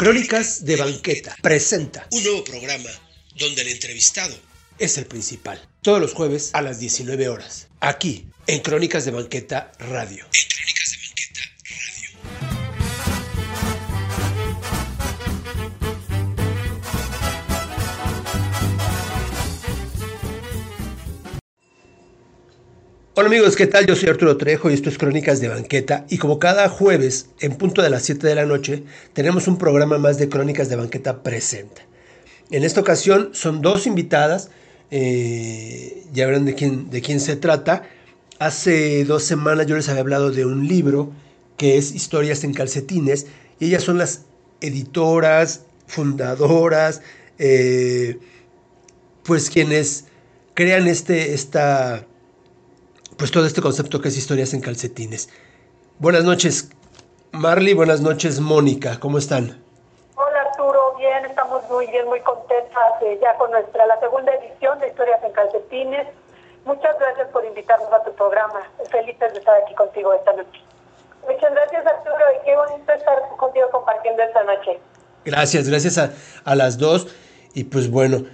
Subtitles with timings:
[0.00, 2.88] Crónicas de Banqueta presenta un nuevo programa
[3.36, 4.34] donde el entrevistado
[4.78, 5.60] es el principal.
[5.82, 7.68] Todos los jueves a las 19 horas.
[7.80, 10.24] Aquí, en Crónicas de Banqueta Radio.
[10.24, 10.79] En
[23.20, 23.84] Hola amigos, ¿qué tal?
[23.84, 27.52] Yo soy Arturo Trejo y esto es Crónicas de Banqueta y como cada jueves en
[27.52, 28.82] punto de las 7 de la noche
[29.12, 31.82] tenemos un programa más de Crónicas de Banqueta presenta.
[32.50, 34.48] En esta ocasión son dos invitadas,
[34.90, 37.82] eh, ya verán de quién, de quién se trata.
[38.38, 41.12] Hace dos semanas yo les había hablado de un libro
[41.58, 43.26] que es Historias en calcetines
[43.58, 44.22] y ellas son las
[44.62, 47.02] editoras, fundadoras,
[47.38, 48.16] eh,
[49.24, 50.06] pues quienes
[50.54, 52.06] crean este, esta
[53.20, 55.28] pues todo este concepto que es historias en calcetines.
[55.98, 56.70] Buenas noches,
[57.32, 59.62] Marley, buenas noches, Mónica, ¿cómo están?
[60.14, 64.80] Hola Arturo, bien, estamos muy bien, muy contentas eh, ya con nuestra la segunda edición
[64.80, 66.06] de Historias en Calcetines.
[66.64, 68.60] Muchas gracias por invitarnos a tu programa.
[68.90, 70.58] Felices de estar aquí contigo esta noche.
[71.28, 74.80] Muchas gracias Arturo y qué bonito estar contigo compartiendo esta noche.
[75.26, 76.10] Gracias, gracias a,
[76.44, 77.14] a las dos.
[77.52, 78.24] Y pues bueno,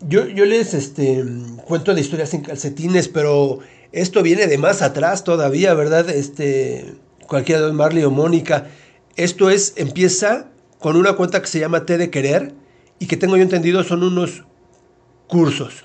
[0.00, 1.24] yo, yo les este,
[1.66, 3.60] cuento de historias en calcetines, pero
[3.94, 6.08] esto viene de más atrás todavía, ¿verdad?
[6.10, 6.94] Este,
[7.28, 8.66] cualquiera de Marley o Mónica.
[9.16, 10.46] Esto es, empieza
[10.80, 12.52] con una cuenta que se llama T de Querer
[12.98, 14.44] y que tengo yo entendido son unos
[15.28, 15.84] cursos.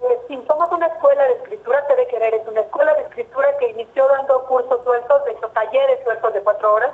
[0.00, 3.48] Eh, sí, somos una escuela de escritura, T de Querer es una escuela de escritura
[3.58, 6.92] que inició dando cursos sueltos, de hecho talleres sueltos de cuatro horas,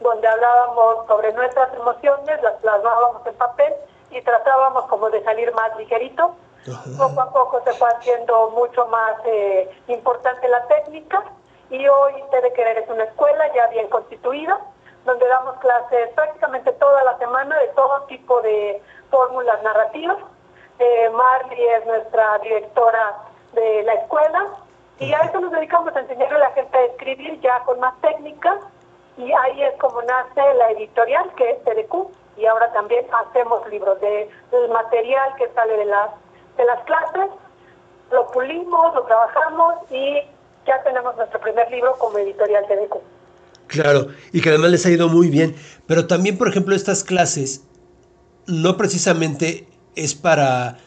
[0.00, 3.74] donde hablábamos sobre nuestras emociones, las plasmábamos en papel
[4.10, 6.34] y tratábamos como de salir más ligerito.
[6.98, 11.24] Poco a poco se fue haciendo mucho más eh, importante la técnica
[11.70, 14.60] y hoy T de Querer es una escuela ya bien constituida,
[15.06, 20.18] donde damos clases prácticamente toda la semana de todo tipo de fórmulas narrativas.
[20.78, 23.16] Eh, Marley es nuestra directora
[23.52, 24.48] de la escuela
[24.98, 27.98] y a eso nos dedicamos a enseñarle a la gente a escribir ya con más
[28.02, 28.58] técnica
[29.16, 34.00] y ahí es como nace la editorial que es TDQ y ahora también hacemos libros
[34.00, 36.10] de, del material que sale de las
[36.60, 37.30] de las clases,
[38.12, 40.20] lo pulimos, lo trabajamos y
[40.66, 42.96] ya tenemos nuestro primer libro como editorial TDQ.
[43.66, 45.54] Claro, y que además les ha ido muy bien.
[45.86, 47.64] Pero también, por ejemplo, estas clases
[48.46, 50.78] no precisamente es para,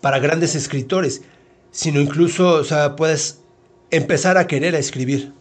[0.00, 1.24] para grandes escritores,
[1.70, 3.42] sino incluso, o sea, puedes
[3.90, 5.32] empezar a querer a escribir.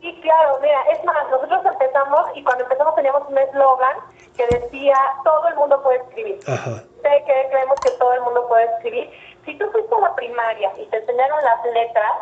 [0.00, 3.96] Sí, claro, mira, es más, nosotros empezamos y cuando empezamos teníamos un eslogan
[4.40, 6.38] que decía, todo el mundo puede escribir.
[6.46, 6.82] Ajá.
[7.02, 9.10] Sé que creemos que todo el mundo puede escribir.
[9.44, 12.12] Si tú fuiste a la primaria y te enseñaron las letras,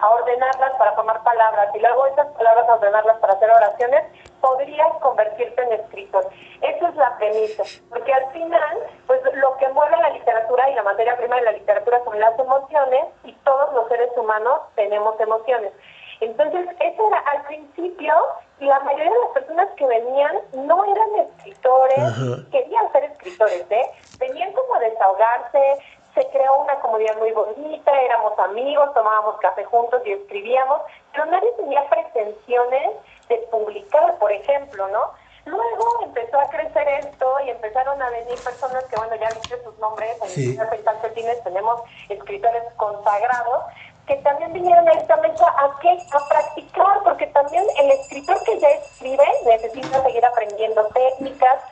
[0.00, 4.04] a ordenarlas para formar palabras y luego esas palabras a ordenarlas para hacer oraciones,
[4.40, 6.28] podrías convertirte en escritor.
[6.60, 10.84] Esa es la premisa, porque al final, pues lo que mueve la literatura y la
[10.84, 15.72] materia prima de la literatura son las emociones y todos los seres humanos tenemos emociones.
[16.20, 18.14] Entonces, eso era al principio,
[18.60, 22.42] la mayoría de las personas que venían no eran escritores, Ajá.
[22.50, 23.90] querían ser escritores, ¿eh?
[24.18, 25.78] Venían como a desahogarse,
[26.14, 30.80] se creó una comunidad muy bonita, éramos amigos, tomábamos café juntos y escribíamos,
[31.12, 32.96] pero nadie tenía pretensiones
[33.28, 35.12] de publicar, por ejemplo, ¿no?
[35.44, 39.78] Luego empezó a crecer esto y empezaron a venir personas que, bueno, ya viste sus
[39.78, 40.58] nombres, en Sí.
[40.58, 43.64] en Calcetines tenemos escritores consagrados,
[44.08, 45.98] que también vinieron a esta mesa a qué?
[46.12, 51.62] A practicar, porque también el escritor que ya escribe necesita seguir aprendiendo técnicas,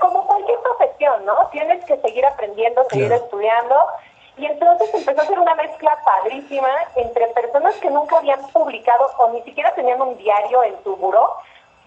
[0.00, 1.46] como cualquier profesión, ¿no?
[1.52, 3.22] Tienes que seguir aprendiendo, seguir Claro.
[3.24, 3.86] estudiando.
[4.36, 9.28] Y entonces empezó a ser una mezcla padrísima entre personas que nunca habían publicado o
[9.28, 11.36] ni siquiera tenían un diario en su buró,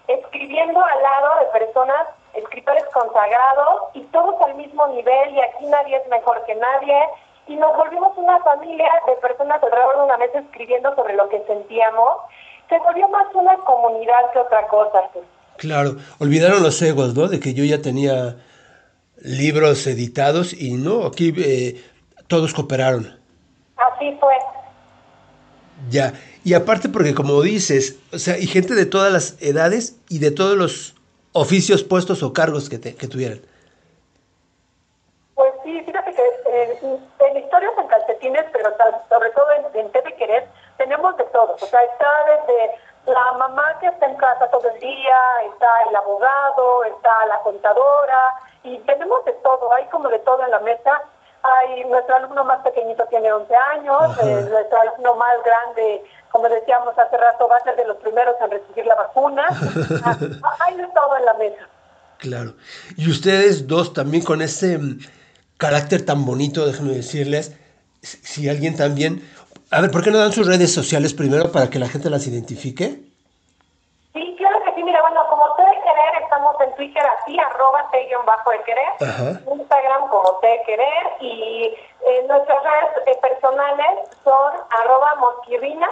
[0.08, 5.96] escribiendo al lado de personas, escritores consagrados y todos al mismo nivel y aquí nadie
[5.96, 6.96] es mejor que nadie.
[7.46, 11.42] Y nos volvimos una familia de personas alrededor de una mesa escribiendo sobre lo que
[11.46, 12.08] sentíamos.
[12.68, 15.02] Se volvió más una comunidad que otra cosa.
[15.58, 17.28] Claro, olvidaron los egos, ¿no?
[17.28, 18.36] De que yo ya tenía
[19.18, 21.84] libros editados y no, aquí eh,
[22.26, 23.18] todos cooperaron.
[23.76, 24.34] Así fue.
[25.90, 26.14] Ya,
[26.44, 30.30] y aparte porque como dices, o sea, y gente de todas las edades y de
[30.30, 30.94] todos los
[31.32, 33.40] oficios, puestos o cargos que, te- que tuvieran.
[35.34, 38.63] Pues sí, fíjate que eh, en historias en calcetines, pero tal-
[39.08, 41.56] sobre todo en, en de Querer, tenemos de todo.
[41.60, 45.20] O sea, está desde la mamá que está en casa todo el día,
[45.52, 50.50] está el abogado, está la contadora, y tenemos de todo, hay como de todo en
[50.50, 51.02] la mesa.
[51.42, 56.02] Hay, nuestro alumno más pequeñito tiene 11 años, eh, nuestro alumno más grande
[56.34, 59.46] como decíamos hace rato, va a ser de los primeros en recibir la vacuna.
[60.58, 61.68] Hay de todo en la mesa.
[62.18, 62.54] Claro.
[62.96, 64.98] Y ustedes dos también con ese mm,
[65.58, 67.56] carácter tan bonito, déjenme decirles,
[68.04, 69.22] si alguien también...
[69.70, 72.26] A ver, ¿por qué no dan sus redes sociales primero para que la gente las
[72.26, 73.00] identifique?
[74.12, 74.82] Sí, claro que sí.
[74.84, 77.90] Mira, bueno, como te de querer, estamos en Twitter así, arroba
[78.24, 78.88] bajo de querer.
[79.00, 79.40] Ajá.
[79.52, 81.04] Instagram como te de querer.
[81.20, 81.74] Y
[82.06, 85.88] eh, nuestras redes eh, personales son arroba mosquirrina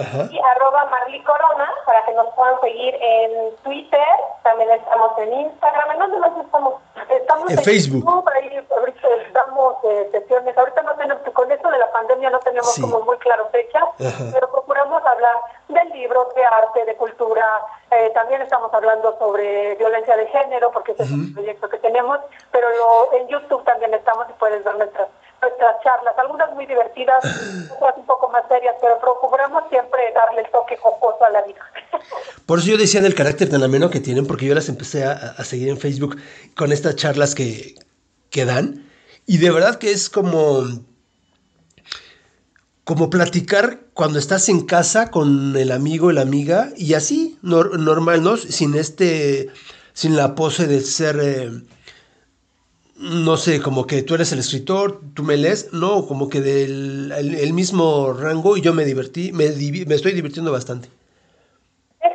[0.00, 0.28] Ajá.
[0.30, 4.06] y arroba Marly Corona para que nos puedan seguir en Twitter.
[4.42, 5.90] También estamos en Instagram.
[5.92, 6.74] ¿En dónde más estamos?
[7.08, 8.04] Estamos En Facebook.
[8.04, 10.56] YouTube, ahí ahorita damos eh, sesiones.
[10.56, 12.82] Ahorita no tenemos, con esto de la pandemia no tenemos Sí.
[12.82, 14.24] como muy claro fechas, Ajá.
[14.32, 15.36] pero procuramos hablar
[15.68, 17.44] del libro, de arte, de cultura.
[17.90, 22.18] Eh, también estamos hablando sobre violencia de género, porque ese es un proyecto que tenemos,
[22.52, 25.08] pero lo- en YouTube también estamos y puedes ver nuestras
[25.42, 27.24] nuestras charlas, algunas muy divertidas,
[27.76, 31.60] otras un poco más serias, pero procuramos siempre darle el toque jocoso a la vida.
[32.46, 35.12] Por eso yo decía del carácter tan ameno que tienen, porque yo las empecé a,
[35.12, 36.16] a seguir en Facebook
[36.56, 37.74] con estas charlas que,
[38.30, 38.86] que dan.
[39.26, 40.64] Y de verdad que es como,
[42.84, 48.22] como platicar cuando estás en casa con el amigo, la amiga, y así, nor- normal,
[48.24, 48.36] ¿no?
[48.36, 49.50] Sin este,
[49.92, 51.50] sin la pose de ser, eh,
[53.00, 57.12] no sé, como que tú eres el escritor, tú me lees, no, como que del
[57.16, 60.88] el, el mismo rango y yo me divertí, me, divi- me estoy divirtiendo bastante.
[62.02, 62.12] Es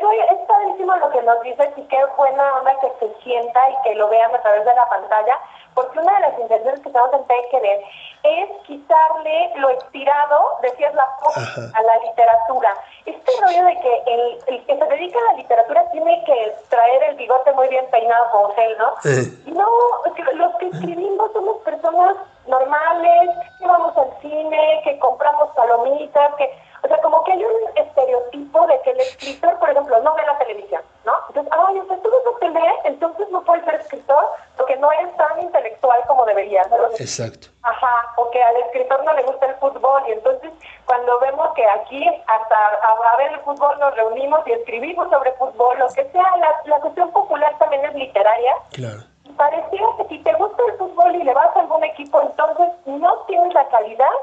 [1.04, 4.34] lo que nos dices y qué buena onda que se sienta y que lo vean
[4.34, 5.36] a través de la pantalla,
[5.76, 7.84] porque una de las intenciones que tenemos en Te Querer
[8.24, 11.62] es quitarle lo estirado, decías la foto, Ajá.
[11.74, 12.74] a la literatura.
[13.06, 17.04] Este rollo de que el, el que se dedica a la literatura tiene que traer
[17.04, 18.94] el bigote muy bien peinado como gel, ¿no?
[19.04, 19.28] Eh.
[19.48, 19.68] No,
[20.16, 22.16] que los que escribimos somos personas
[22.48, 23.30] normales,
[23.60, 26.52] que vamos al cine, que compramos palomitas, que,
[26.86, 30.24] o sea, como que hay un estereotipo de que el escritor, por ejemplo, no ve
[30.26, 31.14] la televisión, ¿no?
[31.30, 32.46] Entonces, ay, o sea, tú no te
[32.86, 34.26] entonces no puedes ser escritor
[34.58, 36.70] porque no eres tan intelectual como deberías.
[36.70, 36.86] ¿no?
[36.98, 37.48] Exacto.
[37.64, 40.52] Ajá, o que al escritor no le gusta el fútbol y entonces
[40.86, 45.78] cuando vemos que aquí hasta a, ver el fútbol nos reunimos y escribimos sobre fútbol,
[45.80, 48.54] lo que sea, la, la cuestión popular también es literaria.
[48.72, 49.02] Claro.
[49.36, 53.18] Pareciera que si te gusta el fútbol y le vas a algún equipo, entonces no
[53.28, 54.14] tienes la calidad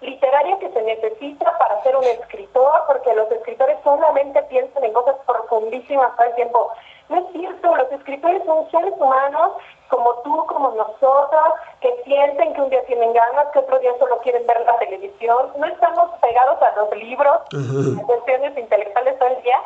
[0.00, 5.16] literaria que se necesita para ser un escritor, porque los escritores solamente piensan en cosas
[5.26, 6.70] profundísimas todo el tiempo.
[7.08, 9.52] No es cierto, los escritores son seres humanos
[9.88, 14.18] como tú, como nosotros, que sienten que un día tienen ganas, que otro día solo
[14.18, 15.52] quieren ver la televisión.
[15.56, 18.00] No estamos pegados a los libros, Ujú.
[18.02, 19.58] a cuestiones intelectuales todo el día.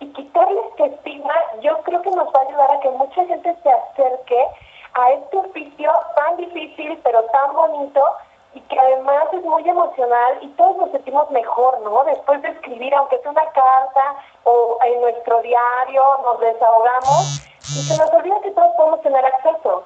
[0.00, 3.56] Y quitarle este estigma, yo creo que nos va a ayudar a que mucha gente
[3.62, 4.46] se acerque
[4.94, 8.04] a este oficio tan difícil, pero tan bonito,
[8.54, 12.04] y que además es muy emocional y todos nos sentimos mejor, ¿no?
[12.04, 17.96] Después de escribir, aunque sea una carta o en nuestro diario, nos desahogamos y se
[17.96, 19.84] nos olvida que todos podemos tener acceso.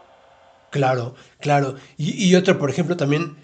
[0.70, 1.74] Claro, claro.
[1.96, 3.36] Y, y otro, por ejemplo, también,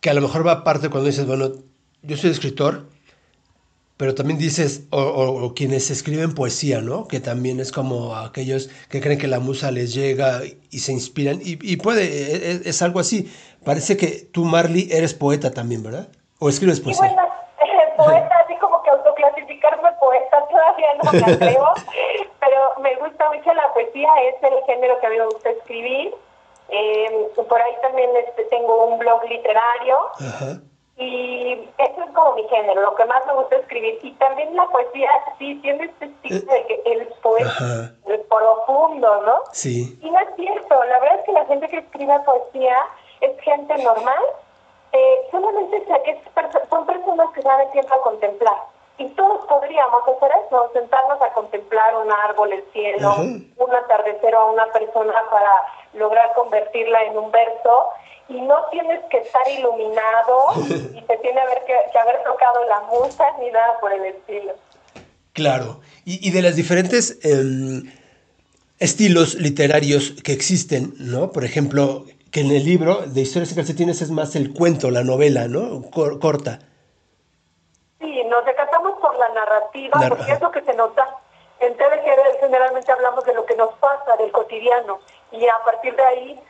[0.00, 1.50] que a lo mejor va aparte cuando dices, bueno,
[2.02, 2.84] yo soy escritor,
[3.98, 7.08] pero también dices, o, quienes escriben poesía, ¿no?
[7.08, 11.40] Que también es como aquellos que creen que la musa les llega y se inspiran.
[11.42, 13.28] Y, y puede, e- e- es, algo así.
[13.64, 16.08] Parece que tú, Marley, eres poeta también, ¿verdad?
[16.38, 17.12] O escribes poesía.
[17.14, 17.28] bueno,
[17.96, 21.68] poeta, así como que autoclasificarme poeta, todavía no me atrevo,
[22.40, 26.14] pero me gusta mucho la poesía, es el género que a mí me gusta escribir.
[26.70, 30.60] Eh, por ahí también este, tengo un blog literario Ajá.
[30.98, 33.98] y eso es como mi género, lo que más me gusta escribir.
[34.02, 39.40] Y también la poesía, sí, tiene este estilo de que el poeta es profundo, ¿no?
[39.52, 39.98] Sí.
[40.02, 42.76] Y no es cierto, la verdad es que la gente que escribe poesía
[43.20, 44.22] es gente normal,
[44.92, 46.20] eh, solamente que
[46.70, 48.56] son personas que saben tiempo a contemplar.
[48.98, 54.38] Y todos podríamos hacer eso, sentarnos a contemplar un árbol, el cielo, un atardecer o
[54.40, 55.52] a una persona para
[55.94, 57.90] lograr convertirla en un verso.
[58.28, 60.46] Y no tienes que estar iluminado
[60.94, 64.54] y te tiene haber que, que haber tocado la musa ni nada por el estilo.
[65.32, 65.80] Claro.
[66.04, 67.92] Y, y de las diferentes em,
[68.80, 71.30] estilos literarios que existen, ¿no?
[71.30, 75.02] Por ejemplo, que en el libro de Historias y Calcetines es más el cuento, la
[75.04, 75.82] novela, ¿no?
[75.90, 76.58] Cor- corta.
[78.00, 81.08] Sí, nos decantamos por la narrativa, Nar- porque es lo que se nota.
[81.60, 85.00] En TVG generalmente hablamos de lo que nos pasa, del cotidiano,
[85.32, 86.40] y a partir de ahí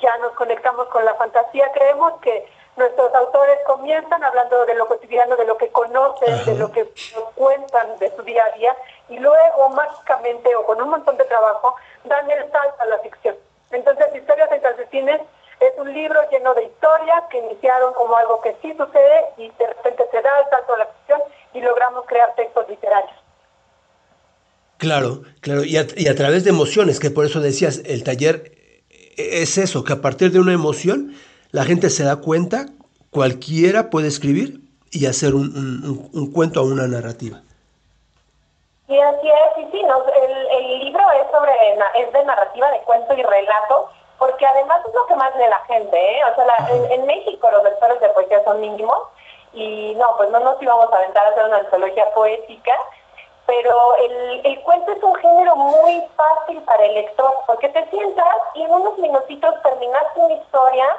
[0.00, 1.70] ya nos conectamos con la fantasía.
[1.72, 6.44] Creemos que nuestros autores comienzan hablando de lo cotidiano, de lo que conocen, Ajá.
[6.50, 6.82] de lo que
[7.14, 8.76] nos cuentan de su día a día,
[9.08, 11.74] y luego mágicamente o con un montón de trabajo
[12.04, 13.36] dan el salto a la ficción.
[13.70, 15.20] Entonces, Historias en Calcetines
[15.60, 19.66] es un libro lleno de historias que iniciaron como algo que sí sucede y de
[19.66, 21.20] repente se da el salto a la ficción
[21.54, 23.12] y logramos crear textos literarios.
[24.78, 28.52] Claro, claro, y a, y a través de emociones, que por eso decías, el taller
[29.16, 31.14] es eso, que a partir de una emoción
[31.50, 32.66] la gente se da cuenta,
[33.10, 37.42] cualquiera puede escribir y hacer un, un- un cuento o una narrativa.
[38.88, 41.52] Y así es, y sí, nos- el, el libro es sobre
[41.94, 45.58] es de narrativa de cuento y relato, porque además es lo que más lee la
[45.66, 46.22] gente, ¿eh?
[46.30, 48.98] O sea, la- en, en México los lectores de poesía son mínimos,
[49.52, 52.78] y no, pues no nos íbamos a aventar a hacer una antología poética,
[53.46, 58.36] pero el, el cuento es un género muy fácil para el lector, porque te sientas
[58.54, 60.96] y en unos minutitos terminaste una historia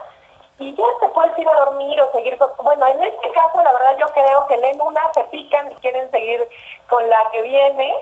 [0.60, 2.50] y ya te puedes ir a dormir o seguir con...
[2.64, 6.10] Bueno, en este caso, la verdad, yo creo que leen una, se pican y quieren
[6.12, 6.48] seguir
[6.90, 7.94] con la que viene,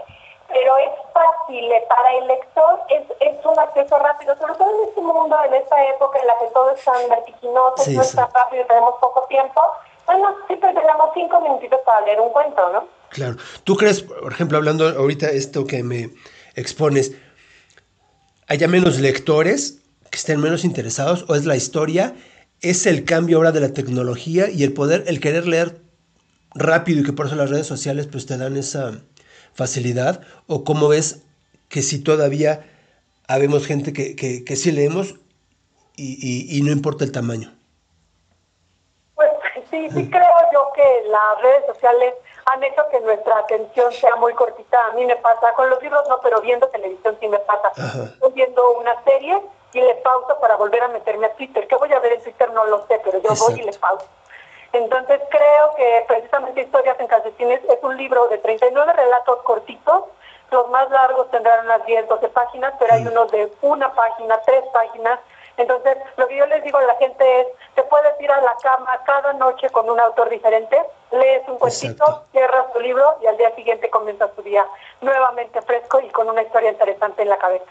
[0.48, 4.90] pero es fácil, eh, para el lector es, es un acceso rápido, sobre todo en
[4.90, 8.10] este mundo, en esta época en la que todo es tan vertiginoso, Sí, no sí.
[8.10, 9.62] es tan rápido, tenemos poco tiempo.
[10.06, 12.88] Bueno, siempre tenemos cinco minutitos para leer un cuento, ¿no?
[13.10, 13.36] Claro.
[13.64, 16.10] ¿Tú crees, por ejemplo, hablando ahorita esto que me
[16.56, 17.12] expones,
[18.48, 19.82] haya menos lectores
[20.12, 22.14] que estén menos interesados o es la historia,
[22.70, 25.78] es el cambio ahora de la tecnología y el poder, el querer leer
[26.54, 29.00] rápido y que por eso las redes sociales pues te dan esa
[29.54, 31.22] facilidad o cómo ves
[31.70, 32.66] que si todavía
[33.28, 35.16] habemos gente que, que, que sí leemos
[35.96, 37.54] y, y- y no importa el tamaño.
[39.16, 39.30] Pues
[39.72, 42.14] sí, sí creo yo que las redes sociales
[42.52, 44.78] han hecho que nuestra atención sea muy cortita.
[44.92, 47.70] A mí me pasa, con los libros no, pero viendo televisión sí me pasa.
[47.78, 48.04] Ajá.
[48.14, 49.40] Estoy viendo una serie
[49.75, 51.67] y le pauso para volver a meterme a Twitter.
[51.67, 52.50] ¿Qué voy a ver en Twitter?
[52.51, 54.08] No lo sé, pero yo voy y le pauso.
[54.72, 60.05] Entonces creo que precisamente Historias en Calcetines es un libro de 39 relatos cortitos.
[60.50, 64.63] Los más largos tendrán unas 10, 12 páginas, pero hay unos de una página, tres
[64.72, 65.20] páginas.
[65.58, 68.55] Entonces, lo que yo les digo a la gente es, te puedes ir a la
[68.62, 72.25] cama cada noche con un autor diferente, lees un cuentito, Exacto.
[72.32, 74.65] cierras tu libro y al día siguiente comienzas tu día
[75.01, 77.65] nuevamente fresco y con una historia interesante en la cabeza.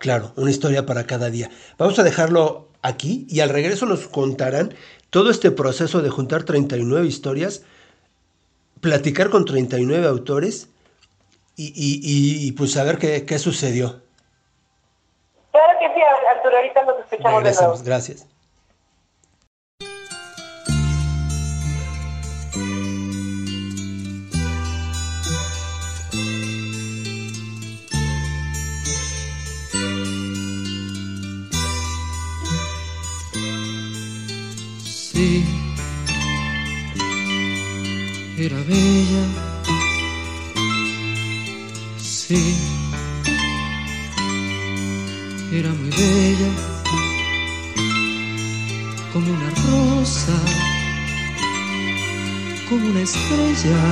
[0.00, 1.50] Claro, una historia para cada día.
[1.76, 4.72] Vamos a dejarlo aquí y al regreso nos contarán
[5.10, 7.62] todo este proceso de juntar 39 historias,
[8.80, 10.68] platicar con 39 autores
[11.54, 14.00] y, y- y- y, pues saber qué, qué sucedió.
[15.52, 16.00] Claro que sí,
[16.34, 17.82] Arturo, ahorita nos escuchamos de nuevo.
[17.84, 18.26] Gracias.
[38.46, 39.24] Era bella.
[41.98, 42.56] Sí,
[45.52, 46.50] era muy bella,
[49.12, 50.38] como una rosa,
[52.70, 53.82] como una estrella,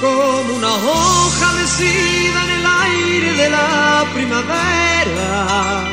[0.00, 5.84] como una hoja mecida en el aire de la primavera.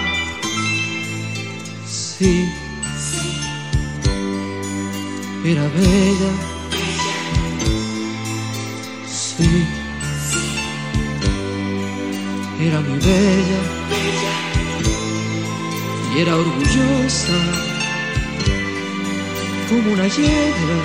[1.85, 2.49] Sí,
[5.43, 6.54] era bella.
[12.59, 13.61] Era muy bella.
[16.15, 17.37] Y era orgullosa
[19.69, 20.83] como una yegua.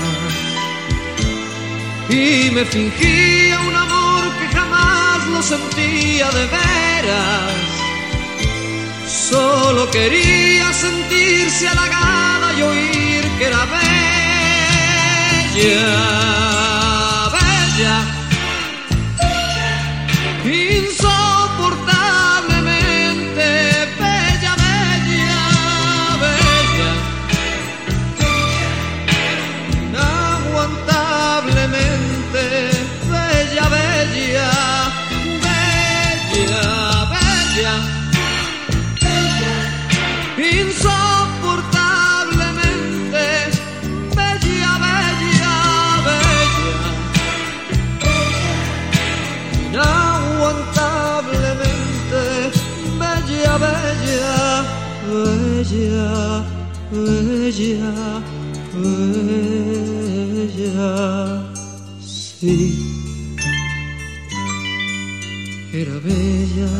[2.08, 7.52] Y me fingía un amor que jamás lo sentía de veras.
[9.06, 13.96] Solo quería sentirse halagada y oír que era bella,
[17.30, 18.19] bella,
[62.00, 62.78] Sí,
[65.72, 66.70] era bella.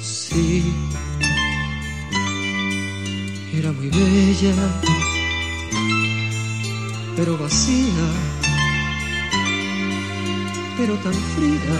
[0.00, 0.62] Sí,
[3.52, 4.54] era muy bella,
[7.16, 8.06] pero vacía,
[10.78, 11.78] pero tan fría,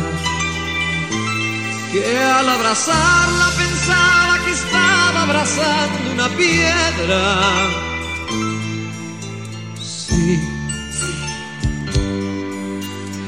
[1.92, 7.91] que al abrazarla pensaba que estaba abrazando una piedra.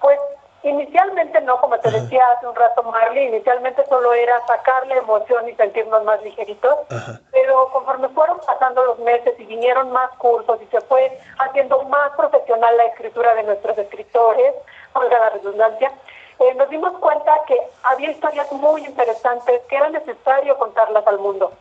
[0.00, 0.18] Pues
[0.62, 5.54] inicialmente no, como te decía hace un rato Marley, inicialmente solo era sacarle emoción y
[5.54, 7.20] sentirnos más ligeritos, Ajá.
[7.30, 12.10] pero conforme fueron pasando los meses y vinieron más cursos y se fue haciendo más
[12.16, 14.54] profesional la escritura de nuestros escritores,
[14.92, 15.92] valga la redundancia,
[16.38, 21.52] eh, nos dimos cuenta que había historias muy interesantes que era necesario contarlas al mundo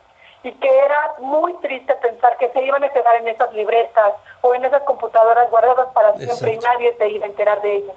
[0.43, 4.53] y que era muy triste pensar que se iban a quedar en esas libretas o
[4.53, 7.95] en esas computadoras guardadas para siempre y nadie se iba a enterar de ellas.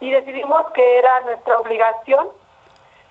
[0.00, 2.28] Y decidimos que era nuestra obligación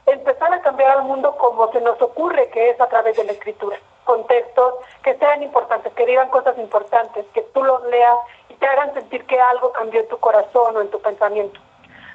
[0.05, 3.33] empezar a cambiar al mundo como se nos ocurre que es a través de la
[3.33, 8.17] escritura, con textos que sean importantes, que digan cosas importantes, que tú los leas
[8.49, 11.59] y te hagan sentir que algo cambió en tu corazón o en tu pensamiento.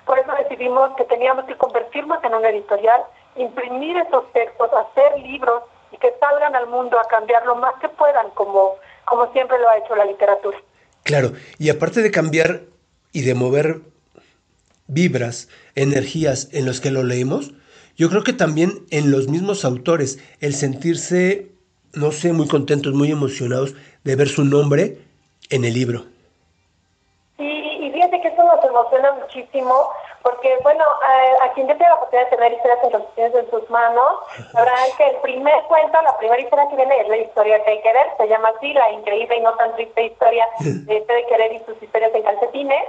[0.06, 3.02] Por eso decidimos que teníamos que convertirnos en una editorial,
[3.36, 5.62] imprimir esos textos, hacer libros
[5.92, 9.68] y que salgan al mundo a cambiar lo más que puedan, como, como siempre lo
[9.68, 10.58] ha hecho la literatura.
[11.04, 12.62] Claro, y aparte de cambiar
[13.12, 13.80] y de mover
[14.86, 17.52] vibras, energías en los que lo leemos,
[17.96, 21.52] yo creo que también en los mismos autores, el sentirse,
[21.92, 24.98] no sé, muy contentos, muy emocionados de ver su nombre
[25.50, 26.11] en el libro.
[28.72, 29.90] Emociona muchísimo,
[30.22, 33.50] porque, bueno, a, a quien yo tengo la oportunidad de tener historias en los en
[33.50, 34.14] sus manos,
[34.52, 38.06] sabrán que el primer cuento, la primera historia que viene es la historia de Querer,
[38.16, 41.82] se llama así, la increíble y no tan triste historia de de Querer y sus
[41.82, 42.84] historias en calcetines,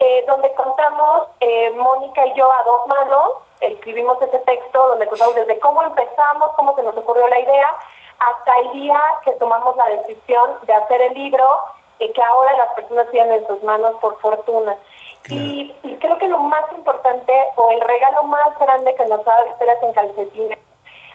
[0.00, 5.34] eh, donde contamos eh, Mónica y yo a dos manos, escribimos ese texto donde contamos
[5.34, 7.68] desde cómo empezamos, cómo se nos ocurrió la idea,
[8.18, 11.60] hasta el día que tomamos la decisión de hacer el libro
[11.98, 14.76] y que ahora las personas tienen en sus manos por fortuna.
[15.30, 19.30] Y, y creo que lo más importante o el regalo más grande que nos ha
[19.30, 20.58] dado Historias en Calcetines,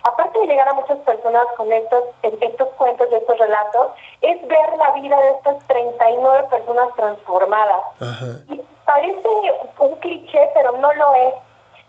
[0.04, 4.78] aparte de llegar a muchas personas con estos, estos cuentos y estos relatos, es ver
[4.78, 7.82] la vida de estas 39 personas transformadas.
[8.00, 8.26] Ajá.
[8.50, 9.30] Y parece
[9.80, 11.34] un cliché, pero no lo es.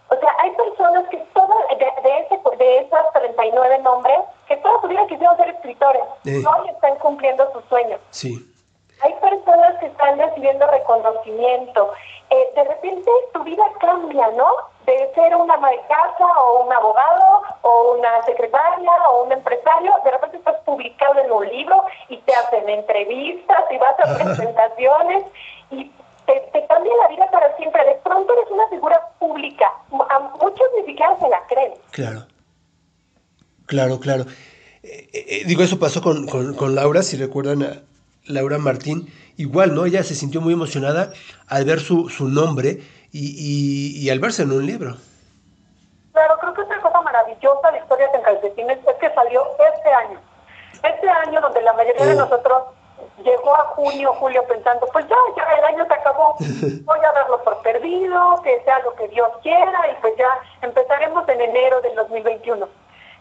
[0.09, 4.81] O sea, hay personas que todas, de, de, ese, de esos 39 nombres, que toda
[4.83, 6.03] su vida quisieron ser escritores.
[6.23, 6.45] Sí.
[6.45, 7.99] Hoy están cumpliendo sus sueños.
[8.11, 8.52] Sí,
[9.03, 11.93] Hay personas que están recibiendo reconocimiento.
[12.31, 14.47] Eh, de repente tu vida cambia, ¿no?
[14.87, 19.93] De ser una ama de casa o un abogado o una secretaria o un empresario,
[20.05, 25.25] de repente estás publicado en un libro y te hacen entrevistas y vas a presentaciones
[25.71, 25.91] y
[26.27, 27.85] te, te cambia la vida para siempre.
[27.85, 29.71] De pronto eres una figura pública.
[30.09, 31.75] A muchos ni siquiera se la creen.
[31.91, 32.21] claro.
[33.67, 34.25] Claro, claro.
[34.83, 37.81] Eh, eh, digo, eso pasó con, con- con Laura, si recuerdan a
[38.27, 39.85] Laura Martín, igual, ¿no?
[39.87, 41.11] Ella se sintió muy emocionada
[41.49, 42.79] al ver su, su nombre
[43.13, 44.97] y, y- y al verse en un libro.
[46.13, 49.43] Claro, creo que otra cosa maravillosa de Historias en Calcetines es que salió
[49.75, 50.19] este año.
[50.83, 52.21] Este año donde la mayoría de Oh.
[52.25, 52.63] nosotros
[53.25, 56.37] llegó a junio, julio pensando, pues ya, ya el año se acabó,
[56.85, 60.29] voy a darlo por perdido, que sea lo que Dios quiera y pues ya
[60.63, 62.69] empezaremos en enero del 2021.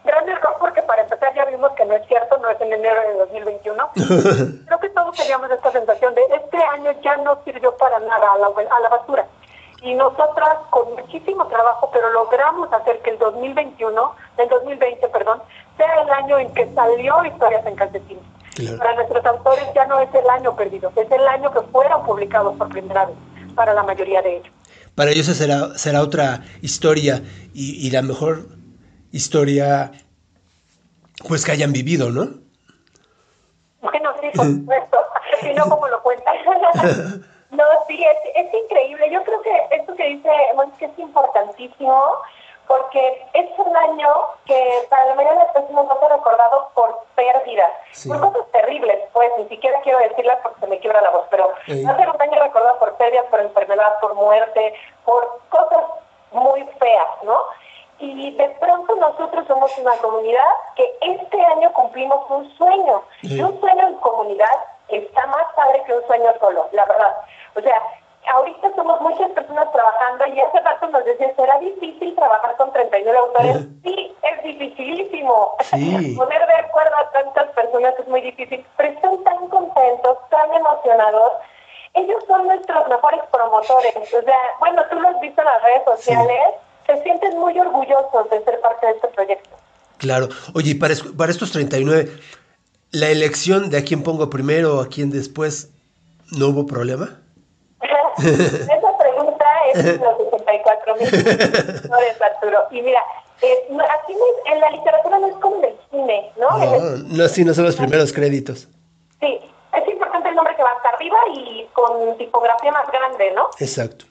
[0.04, 3.00] Gran error porque para empezar ya vimos que no es cierto, no es en enero
[3.08, 3.90] de 2021.
[4.66, 8.38] Creo que todos teníamos esta sensación de este año ya no sirvió para nada a
[8.38, 9.26] la, a la basura.
[9.82, 15.42] Y nosotras con muchísimo trabajo, pero logramos hacer que el 2021, el 2020, perdón,
[15.76, 18.24] sea el año en que salió Historias en Calcetines.
[18.54, 18.78] Claro.
[18.78, 22.56] Para nuestros autores ya no es el año perdido, es el año que fueron publicados
[22.56, 23.16] por primera vez,
[23.54, 24.52] para la mayoría de ellos.
[24.94, 27.22] Para ellos será, será otra historia
[27.54, 28.46] y, y la mejor
[29.12, 29.92] historia
[31.28, 32.28] pues que hayan vivido, ¿no?
[33.80, 34.98] Bueno, sí, por supuesto.
[35.42, 36.34] y no como lo cuentan.
[37.50, 39.10] no, sí, es, es increíble.
[39.10, 42.16] Yo creo que esto que dice Mónica es importantísimo
[42.66, 44.08] porque es un año
[44.46, 48.08] que para la mayoría de las personas va a ser recordado por pérdidas, Sí.
[48.08, 51.52] por cosas terribles, pues ni siquiera quiero decirlas porque se me quiebra la voz, pero
[51.66, 51.84] Sí.
[51.84, 55.84] va a ser un año recordado por pérdidas, por enfermedad, por muerte, por cosas
[56.30, 57.36] muy feas, ¿no?
[58.02, 63.00] Y de pronto nosotros somos una comunidad que este año cumplimos un sueño.
[63.20, 63.36] Sí.
[63.36, 67.16] Y un sueño en comunidad está más padre que un sueño solo, la verdad.
[67.54, 67.80] O sea,
[68.34, 73.18] ahorita somos muchas personas trabajando y hace rato nos decían, ¿será difícil trabajar con 39
[73.18, 73.56] autores?
[73.84, 75.54] Sí, es dificilísimo.
[75.60, 76.14] Sí.
[76.18, 81.34] Poner de acuerdo a tantas personas es muy difícil, pero están tan contentos, tan emocionados.
[81.94, 83.94] Ellos son nuestros mejores promotores.
[83.96, 86.54] O sea, bueno, tú lo has visto en las redes sociales,
[86.86, 89.50] se sienten muy orgullosos de ser parte de este proyecto.
[89.98, 90.28] Claro.
[90.54, 92.10] Oye, y para, para estos 39,
[92.90, 95.70] ¿la elección de a quién pongo primero o a quién después
[96.36, 97.18] no hubo problema?
[98.18, 101.08] Esa pregunta es de los 64 mil
[102.22, 102.58] Arturo.
[102.70, 103.00] Y mira,
[103.42, 106.62] eh, aquí no es- en la literatura no es como en el cine, ¿no?
[106.62, 108.68] El- No, no, sí, no son los primeros créditos.
[109.20, 109.38] sí,
[109.72, 113.48] es importante el nombre que va hasta arriba y con tipografía más grande, ¿no?
[113.58, 114.04] Exacto.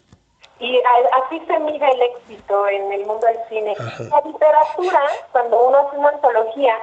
[0.61, 3.75] Y a- así se mide el éxito en el mundo del cine.
[3.79, 4.03] Ajá.
[4.03, 6.75] La literatura, cuando uno hace una antología,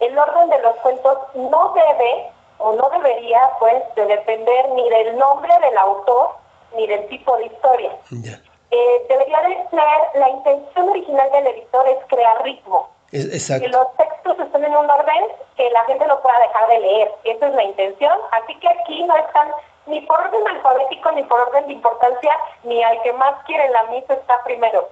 [0.00, 5.18] el orden de los cuentos no debe o no debería, pues, de depender ni del
[5.18, 6.30] nombre del autor
[6.76, 7.90] ni del tipo de historia.
[8.22, 8.38] Ya.
[8.70, 12.88] Eh, debería de ser, la intención original del editor es crear ritmo.
[13.12, 13.68] Es- Que exacto.
[13.68, 15.24] los textos estén en un orden
[15.56, 17.12] que la gente no pueda dejar de leer.
[17.24, 18.18] Esa es la intención.
[18.32, 19.50] Así que aquí no están
[19.86, 22.32] ni por orden alfabético, ni por orden de importancia,
[22.64, 24.88] ni al que más quiere la misa está primero.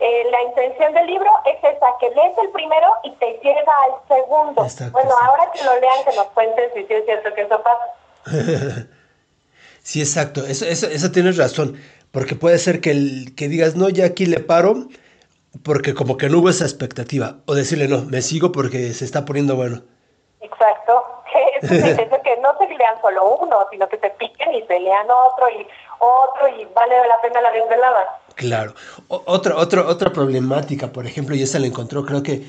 [0.00, 4.08] Eh, la intención del libro es esa, que lees el primero y te lleva al
[4.08, 4.64] segundo.
[4.64, 7.62] Exacto, bueno, ahora que lo lean, que nos cuenten si sí es cierto que eso
[7.62, 8.86] pasa.
[9.82, 10.46] Sí, exacto.
[10.46, 11.76] Eso, eso, eso tienes razón.
[12.12, 14.86] Porque puede ser que, el, que digas, no, ya aquí le paro,
[15.64, 17.38] porque como que no hubo esa expectativa.
[17.46, 19.82] O decirle, no, me sigo porque se está poniendo bueno.
[20.40, 21.04] Exacto.
[22.22, 25.66] Que no se lean solo uno, sino que se piquen y se lean otro y
[25.98, 28.20] otro y vale la pena la desvelada.
[28.36, 28.74] Claro.
[29.08, 32.42] O- otra, otra, otra problemática, por ejemplo, y esa la encontró, creo que,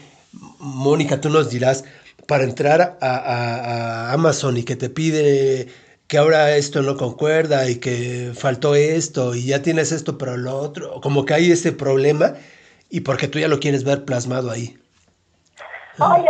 [0.59, 1.83] Mónica, tú nos dirás,
[2.27, 5.67] para entrar a, a- a Amazon y que te pide
[6.07, 10.55] que ahora esto no concuerda y que faltó esto y ya tienes esto pero lo
[10.57, 12.35] otro, como que hay ese problema
[12.89, 14.77] y porque tú ya lo quieres ver plasmado ahí.
[15.99, 16.25] Ay,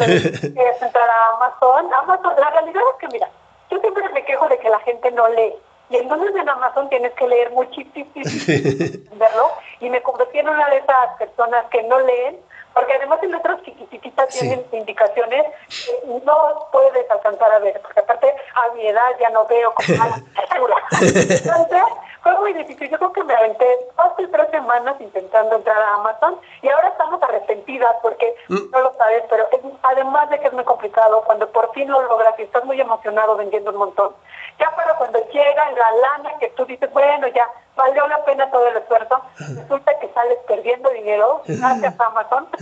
[0.00, 1.92] es entrar a Amazon.
[1.92, 3.28] Amazon, la realidad es que, mira,
[3.70, 5.54] yo siempre me quejo de que la gente no lee.
[5.90, 9.50] Y entonces en Amazon tienes que leer muchísimo, ¿verlo?
[9.80, 12.40] Y me convertí en una de esas personas que no leen,
[12.72, 14.40] porque además en letras chiquititas Sí.
[14.40, 19.46] tienen indicaciones que no puedes alcanzar a ver, porque aparte a mi edad ya no
[19.46, 19.88] veo como
[20.68, 20.82] la.
[21.00, 21.82] Entonces,
[22.24, 22.90] fue muy difícil.
[22.90, 27.22] Yo creo que me aventé casi tres semanas intentando entrar a Amazon y ahora estamos
[27.22, 28.70] arrepentidas porque Mm.
[28.72, 32.02] no lo sabes, pero es- además de que es muy complicado, cuando por fin lo
[32.02, 34.12] logras y estás muy emocionado vendiendo un montón,
[34.58, 38.66] ya para cuando llega la lana que tú dices, bueno, ya valió la pena todo
[38.68, 39.20] el esfuerzo,
[39.60, 42.48] resulta que sales perdiendo dinero gracias a Amazon.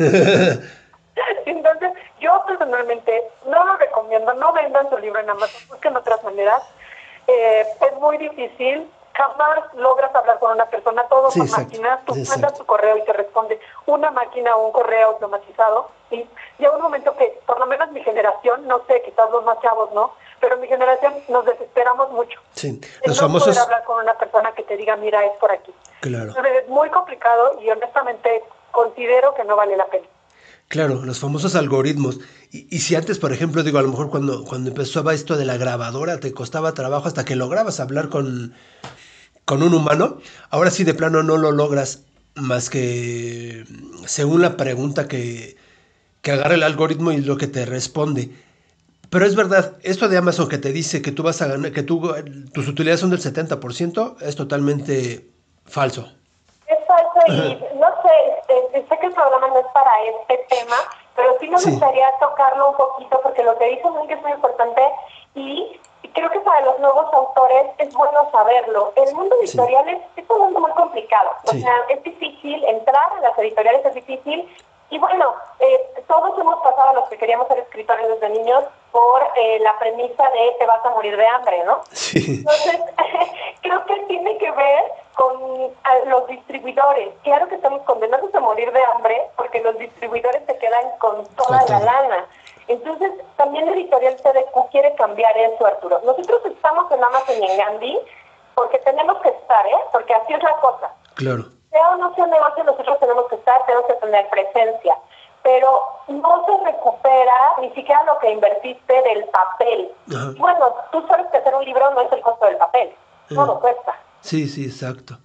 [1.47, 6.63] Entonces, yo personalmente no lo recomiendo, no vendan su libro en Amazon, busquen otras maneras.
[7.27, 12.15] Eh, es muy difícil, jamás logras hablar con una persona, todos Sí, exacto, máquinas, tú
[12.15, 12.31] exacto.
[12.41, 15.91] mandas tu correo y te responde una máquina o un correo automatizado.
[16.11, 16.27] Y
[16.59, 19.91] llega un momento que, por lo menos mi generación, no sé, quizás los más chavos
[19.95, 22.41] no, pero mi generación nos desesperamos mucho.
[22.55, 25.53] Sí, los no famosos, poder hablar con una persona que te diga, mira, es por
[25.53, 25.73] aquí.
[26.01, 30.07] claro, Entonces, es muy complicado y honestamente considero que no vale la pena.
[30.69, 32.19] claro, los famosos algoritmos.
[32.51, 35.45] Y, y si antes, por ejemplo, digo, a lo mejor cuando, cuando empezaba esto de
[35.45, 38.55] la grabadora te costaba trabajo hasta que lograbas hablar con,
[39.45, 40.19] con un humano,
[40.51, 43.65] ahora sí de plano no lo logras más que
[44.07, 45.57] según la pregunta que,
[46.23, 48.31] que agarra el algoritmo y lo que te responde.
[49.11, 51.83] Pero es verdad, esto de Amazon que te dice que tú vas a ganar, que
[51.83, 52.15] tú,
[52.55, 55.27] tus utilidades son del 70%, es totalmente
[55.67, 56.09] falso.
[56.67, 60.77] Es falso y no sé, este, sé que el programa no es para este tema,
[61.15, 61.71] pero sí me Sí.
[61.73, 64.81] gustaría tocarlo un poquito porque lo que dice Mike es muy importante
[65.35, 65.67] y
[66.15, 68.93] creo que para los nuevos autores es bueno saberlo.
[68.97, 69.49] El mundo Sí.
[69.57, 71.31] editorial es, es un mundo muy complicado.
[71.45, 74.49] O sea, es difícil entrar a las editoriales, es difícil.
[74.91, 79.23] Y bueno, eh, todos hemos pasado a los que queríamos ser escritores desde niños por
[79.37, 81.81] eh, la premisa de te vas a morir de hambre, ¿no?
[81.93, 82.79] Sí, Entonces,
[83.63, 85.73] creo que tiene que ver con
[86.07, 87.09] los distribuidores.
[87.23, 91.63] Claro que estamos condenados a morir de hambre porque los distribuidores se quedan con toda
[91.69, 92.27] la lana.
[92.69, 96.01] Entonces, también la editorial CDQ quiere cambiar eso, Arturo.
[96.05, 97.99] Nosotros estamos en Amazon y en Gandhi
[98.55, 99.79] porque tenemos que estar, ¿eh?
[99.93, 101.45] Porque así es la cosa claro.
[101.71, 104.97] sea o no sea negocio, nosotros tenemos que estar, tenemos que tener presencia.
[105.43, 109.93] Pero no se recupera ni siquiera lo que invertiste del papel.
[110.15, 110.33] Ajá.
[110.39, 112.95] Bueno, tú sabes que hacer un libro no es el costo del papel,
[113.29, 113.97] todo cuesta.
[114.21, 115.17] Sí, sí, exacto.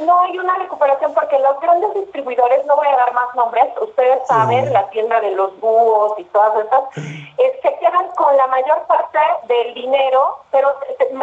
[0.00, 4.26] No hay una recuperación porque los grandes distribuidores, no voy a dar más nombres, ustedes
[4.26, 8.82] saben, la tienda de los búhos y todas esas, eh, se quedan con la mayor
[8.86, 10.74] parte del dinero, pero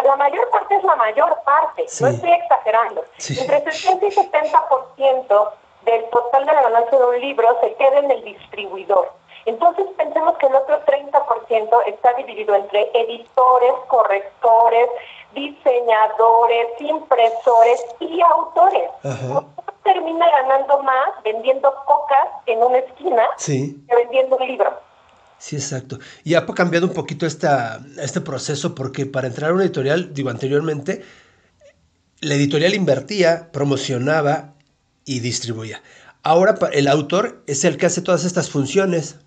[0.04, 2.04] la mayor parte es la mayor parte, Sí.
[2.04, 3.04] no estoy exagerando.
[3.18, 3.40] Sí.
[3.40, 5.52] Entre 60 y 70%
[5.84, 9.12] del total de la ganancia de un libro se queda en el distribuidor.
[9.46, 14.90] Entonces pensemos que el otro 30% está dividido entre editores, correctores,
[15.34, 18.90] diseñadores, impresores y autores.
[19.04, 19.28] Ajá.
[19.28, 24.80] Uno termina ganando más vendiendo cocas en una esquina Sí, que vendiendo un libro.
[25.38, 25.98] sí, exacto.
[26.24, 30.30] Y ha cambiado un poquito esta, este proceso porque para entrar a una editorial, digo,
[30.30, 31.04] anteriormente,
[32.22, 34.54] la editorial invertía, promocionaba
[35.06, 35.82] y distribuía.
[36.22, 39.18] Ahora el autor es el que hace todas estas funciones.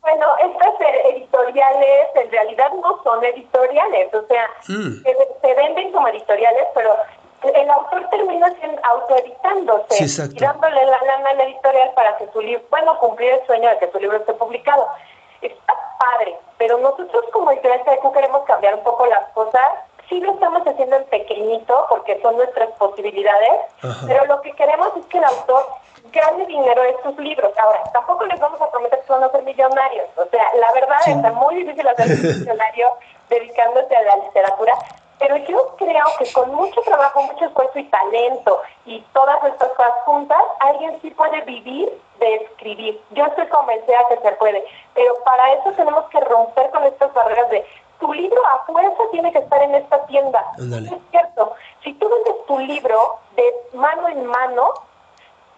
[0.00, 0.26] Bueno,
[1.48, 5.02] editoriales en realidad no son editoriales, o sea, Mm.
[5.02, 6.94] se, se venden como editoriales, pero
[7.54, 12.40] el autor termina autoeditándose Sí, y dándole la lana a la editorial para que su
[12.40, 14.88] libro, bueno, cumplir el sueño de que su libro esté publicado.
[15.40, 17.82] Está padre, pero nosotros como editorial
[18.12, 19.62] queremos cambiar un poco las cosas.
[20.08, 24.06] Sí lo estamos haciendo en pequeñito porque son nuestras posibilidades, Ajá.
[24.06, 25.64] pero lo que queremos es que el autor
[26.12, 27.52] gane dinero de sus libros.
[27.58, 30.06] Ahora, tampoco les vamos a prometer que van a ser millonarios.
[30.16, 31.12] O sea, la verdad Sí.
[31.12, 32.88] está muy difícil hacer millonario
[33.28, 34.74] dedicándose a la literatura,
[35.18, 39.92] pero yo creo que con mucho trabajo, mucho esfuerzo y talento y todas estas cosas
[40.04, 43.00] juntas, alguien sí puede vivir de escribir.
[43.10, 47.50] Yo estoy convencida que se puede, pero para eso tenemos que romper con estas barreras
[47.50, 47.66] de
[48.00, 50.44] tu libro a fuerza tiene que estar en esta tienda.
[50.56, 51.52] Es cierto.
[51.82, 54.72] Si tú vendes tu libro de mano en mano,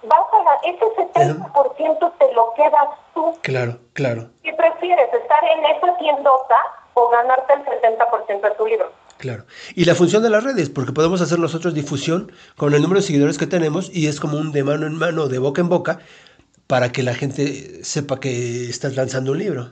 [0.04, 3.38] vas a ese 70% te lo quedas tú.
[3.42, 6.56] Claro, claro, ¿Qué prefieres, estar en esa tiendota
[6.94, 8.90] o ganarte el 70% de tu libro?
[9.18, 9.44] claro.
[9.74, 13.06] Y la función de las redes, porque podemos hacer nosotros difusión con el número de
[13.06, 15.98] seguidores que tenemos y es como un de mano en mano, de boca en boca,
[16.66, 19.70] para que la gente sepa que estás lanzando un libro.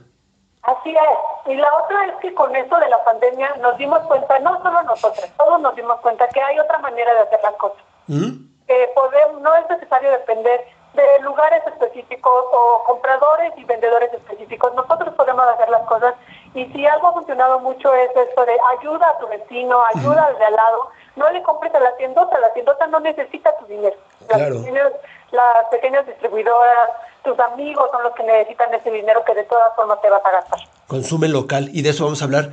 [0.61, 1.51] Así es.
[1.51, 4.83] Y la otra es que con esto de la pandemia nos dimos cuenta, no solo
[4.83, 7.83] nosotros, todos nos dimos cuenta que hay otra manera de hacer las cosas.
[8.07, 8.48] ¿Mm?
[8.69, 10.61] Que podemos, no es necesario depender
[10.93, 14.73] de lugares específicos o compradores y vendedores específicos.
[14.75, 16.13] Nosotros podemos hacer las cosas
[16.53, 20.37] y si algo ha funcionado mucho es esto de ayuda a tu vecino, ayuda al
[20.37, 20.91] de al lado.
[21.15, 23.95] No le compres a la tiendota, la tiendota no necesita tu dinero.
[24.29, 24.59] Las, Claro.
[24.59, 24.91] pequeñas,
[25.31, 26.89] las pequeñas distribuidoras,
[27.23, 30.31] tus amigos son los que necesitan ese dinero que de todas formas te vas a
[30.31, 30.59] gastar.
[30.87, 32.51] Consume local y de eso vamos a hablar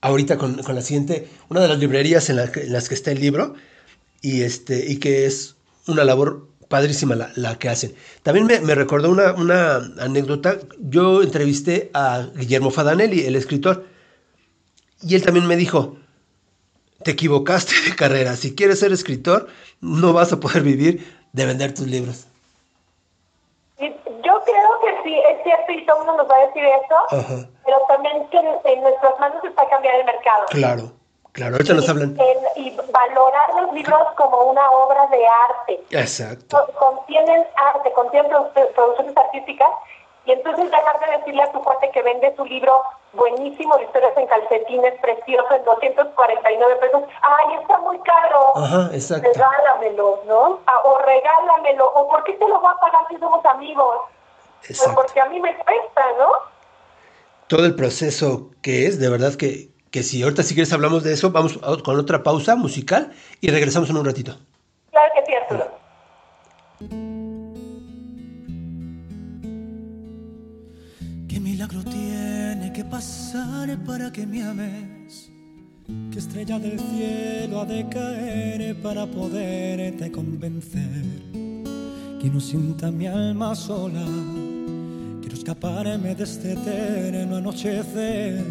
[0.00, 3.10] ahorita con, con la siguiente, una de las librerías en, la en las que está
[3.10, 3.54] el libro
[4.22, 5.55] y, este, y que es
[5.86, 7.94] una labor padrísima la, la que hacen.
[8.22, 13.84] También me, me recordó una, una anécdota, yo entrevisté a Guillermo Fadanelli, el escritor,
[15.02, 15.96] y él también me dijo,
[17.02, 19.48] te equivocaste de carrera, si quieres ser escritor
[19.80, 22.26] no vas a poder vivir de vender tus libros.
[23.78, 27.20] Yo creo que sí, es cierto y todo el mundo nos va a decir eso,
[27.20, 27.48] Ajá.
[27.64, 30.46] pero también que en, en nuestras manos está cambiar el mercado.
[30.48, 30.92] Claro,
[31.36, 32.16] claro, ahorita nos hablan.
[32.56, 35.84] Y valorar los libros como una obra de arte.
[35.90, 36.56] Exacto.
[36.56, 39.68] Co- Contienen arte, contienen produ- producciones artísticas
[40.24, 44.16] y entonces dejar de decirle a tu cuate que vende su libro buenísimo, de historias
[44.16, 47.02] en calcetines, precioso, en 249 pesos.
[47.22, 48.56] ¡Ay, está muy caro!
[48.56, 49.28] Ajá, exacto.
[49.32, 50.60] Regálamelo, ¿no?
[50.84, 51.86] O regálamelo.
[51.94, 53.98] ¿O por qué te lo voy a pagar si somos amigos?
[54.60, 55.00] Pues Exacto.
[55.00, 56.30] porque a mí me cuesta, ¿no?
[57.48, 61.14] todo el proceso que es, de verdad que, que si ahorita si quieres hablamos de
[61.14, 64.38] eso, vamos a- con otra pausa musical y regresamos en un ratito.
[64.90, 65.66] Claro que sí, Arturo.
[71.28, 75.30] ¿Qué milagro tiene que pasar para que me ames?
[76.12, 81.06] ¿Qué estrella del cielo ha de caer para poderte convencer?
[82.22, 84.04] y no sienta mi alma sola.
[85.20, 88.42] Quiero escaparme de este eterno anochecer.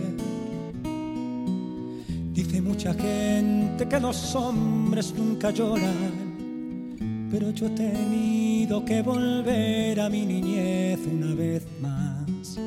[2.35, 10.09] Dice mucha gente que los hombres nunca lloran, pero yo he tenido que volver a
[10.09, 12.57] mi niñez una vez más.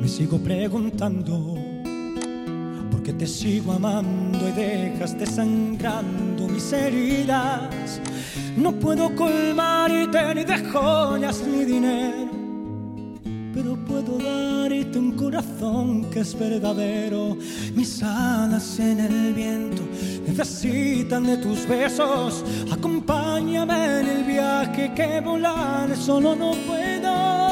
[0.00, 1.54] Me sigo preguntando
[2.90, 8.00] por qué te sigo amando y dejas desangrando mis heridas.
[8.56, 12.28] No puedo colmarte ni de joyas ni dinero,
[13.54, 14.18] pero puedo
[14.98, 17.36] un corazón que es verdadero.
[17.74, 19.82] Mis alas en el viento
[20.26, 22.44] necesitan de tus besos.
[22.70, 27.50] Acompáñame en el viaje que volar solo no puedo.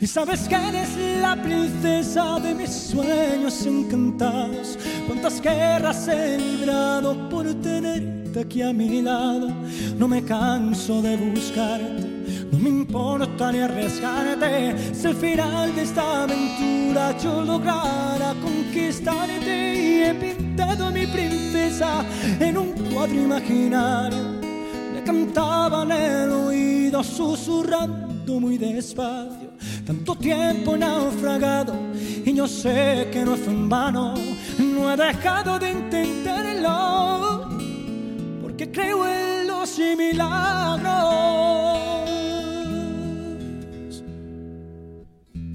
[0.00, 0.90] Y sabes que eres
[1.22, 4.78] la princesa de mis sueños encantados.
[5.06, 9.48] Cuántas guerras he librado por tenerte aquí a mi lado.
[9.98, 12.13] No me canso de buscarte,
[12.54, 14.94] no me importa ni arriesgarte.
[14.94, 22.04] Si al final de esta aventura yo lograra conquistarte y he pintado a mi princesa
[22.38, 24.40] en un cuadro imaginario.
[24.94, 29.50] Le cantaba en el oído susurrando muy despacio.
[29.84, 31.74] Tanto tiempo naufragado
[32.24, 34.14] y yo sé que no fue en vano.
[34.58, 37.48] No he dejado de intentarlo
[38.42, 41.93] porque creo en los milagros.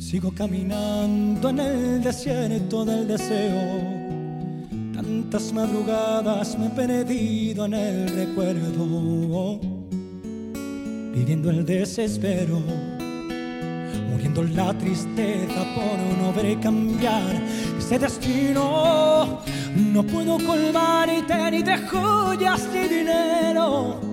[0.10, 3.80] Sigo caminando en el desierto del deseo.
[4.92, 9.60] Tantas madrugadas me he perdido en el recuerdo,
[11.14, 12.60] viviendo el desespero
[14.10, 17.36] muriendo la tristeza por no ver cambiar
[17.78, 19.42] ese destino.
[19.76, 24.09] No puedo colmarte ni de joyas ni dinero,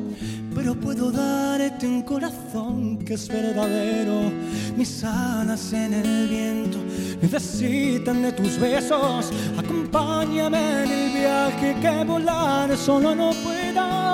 [0.66, 4.32] pero puedo darte un corazón que es verdadero.
[4.76, 6.78] Mis alas en el viento
[7.22, 9.30] necesitan de tus besos.
[9.56, 14.06] Acompáñame en el viaje que volar solo no puedo.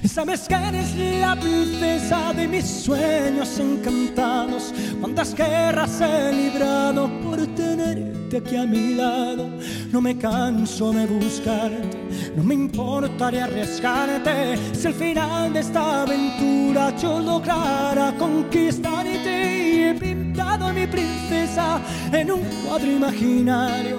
[0.00, 4.72] Y sabes que eres la princesa de mis sueños encantados.
[5.00, 9.48] Cuántas guerras he librado por tenerte aquí a mi lado.
[9.90, 11.98] No me canso de buscarte,
[12.36, 14.58] no me importaría arriesgarte.
[14.74, 21.80] Si al final de esta aventura yo lograra conquistarte y he pintado a mi princesa
[22.12, 23.96] en un cuadro imaginario.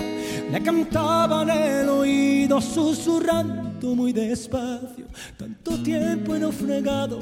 [0.51, 3.63] Le cantaba en el oído susurrando
[3.95, 5.05] muy despacio.
[5.37, 7.19] Tanto tiempo he naufragado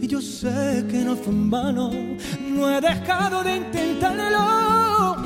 [0.00, 1.90] y yo sé que no fue en vano.
[2.48, 5.16] No he dejado de intentarlo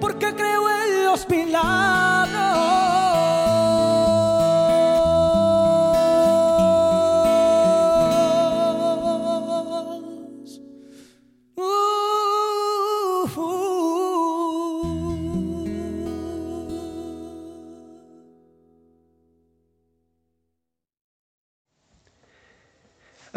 [0.00, 2.97] porque creo en los milagros.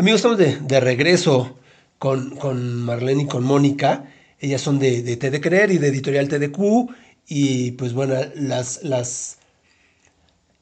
[0.01, 1.59] Amigos, estamos de, de regreso
[1.99, 4.05] con, con Marlene y con Mónica.
[4.39, 6.89] Ellas son de, de T de Creer y de Editorial TDQ.
[7.27, 9.37] Y pues bueno, las, las,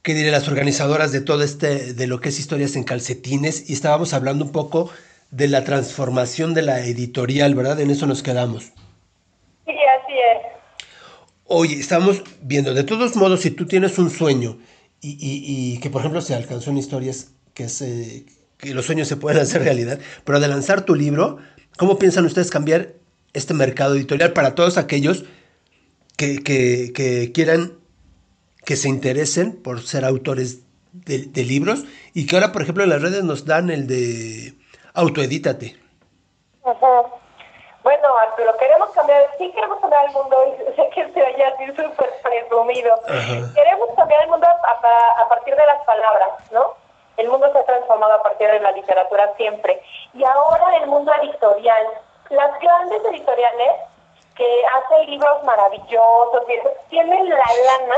[0.02, 0.30] ¿qué diré?
[0.30, 3.70] Las organizadoras de todo este, de lo que es historias en calcetines.
[3.70, 4.90] Y estábamos hablando un poco
[5.32, 7.80] de la transformación de la editorial, ¿verdad?
[7.80, 8.64] En eso nos quedamos.
[9.66, 10.52] Sí, así es.
[11.46, 14.58] Oye, estamos viendo, de todos modos, si tú tienes un sueño
[15.00, 18.26] y, y- y que, por ejemplo, se alcanzó en historias que, se,
[18.60, 21.38] que los sueños se pueden hacer realidad, pero de lanzar tu libro,
[21.78, 22.90] ¿cómo piensan ustedes cambiar
[23.34, 25.24] este mercado editorial para todos aquellos
[26.18, 27.74] que, que- que quieran,
[28.66, 30.60] que se interesen por ser autores
[30.92, 34.54] de, de libros y que ahora, por ejemplo, en las redes nos dan el de
[34.94, 35.78] autoedítate?
[36.64, 36.86] Ujú.
[37.82, 40.36] Bueno, Arturo, queremos cambiar, sí queremos cambiar el mundo,
[40.76, 42.92] sé que se oye así súper presumido.
[43.56, 46.74] Queremos cambiar el mundo a, a- a partir de las palabras, ¿no?
[47.20, 49.82] El mundo se ha transformado a partir de la literatura siempre.
[50.14, 51.86] Y ahora el mundo editorial.
[52.30, 53.72] Las grandes editoriales
[54.36, 56.44] que hacen libros maravillosos,
[56.90, 57.98] tienen la lana,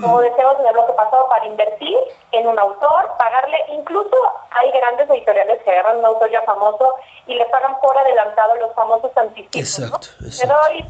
[0.00, 1.98] como decíamos en el bloque pasado, para invertir
[2.30, 4.16] en un autor, pagarle, incluso
[4.50, 6.94] hay grandes editoriales que agarran un autor ya famoso
[7.26, 9.78] y le pagan por adelantado los famosos anticipos.
[9.80, 9.86] ¿no?
[9.86, 10.54] Exacto, Te exacto.
[10.54, 10.84] doy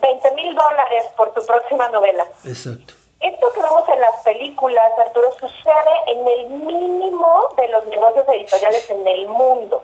[0.00, 2.24] 20 mil dólares por tu próxima novela.
[2.44, 2.94] Exacto.
[3.20, 8.90] Esto que vemos en las películas, Arturo, sucede en el mínimo de los negocios editoriales
[8.90, 9.82] en el mundo.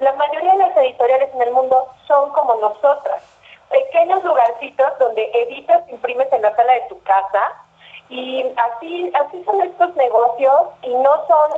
[0.00, 3.22] La mayoría de las editoriales en el mundo son como nosotras,
[3.70, 7.42] pequeños lugarcitos donde editas, imprimes en la sala de tu casa
[8.08, 11.52] Y así, así son estos negocios y no son,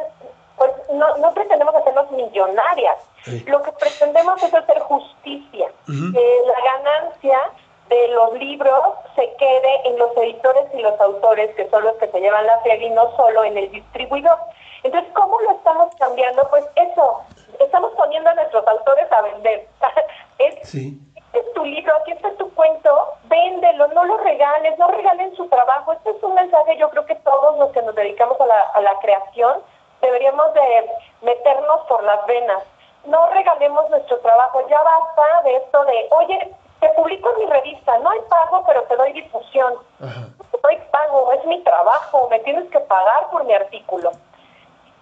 [0.56, 2.96] pues no, no pretendemos hacernos millonarias.
[3.24, 3.42] Sí.
[3.48, 7.40] Lo que pretendemos es hacer justicia, que la ganancia
[7.88, 8.82] de los libros
[9.14, 12.58] se quede en los editores y los autores, que son los que se llevan la
[12.60, 14.38] feria y no solo en el distribuidor.
[14.82, 16.48] Entonces, ¿cómo lo estamos cambiando?
[16.50, 17.20] Pues eso,
[17.60, 19.66] estamos poniendo a nuestros autores a vender.
[20.38, 20.98] es, Sí.
[21.14, 25.48] este es tu libro, aquí está tu cuento, véndelo, no lo regales, no regalen su
[25.48, 25.92] trabajo.
[25.92, 28.80] Este es un mensaje, yo creo que todos los que nos dedicamos a la, a
[28.80, 29.60] la creación
[30.00, 30.90] deberíamos de
[31.22, 32.62] meternos por las venas.
[33.04, 37.98] No regalemos nuestro trabajo, ya basta de esto de, oye, te publico en mi revista,
[37.98, 39.74] no hay pago, pero te doy difusión.
[40.00, 40.28] Ajá.
[40.38, 44.12] No doy pago, es mi trabajo, me tienes que pagar por mi artículo.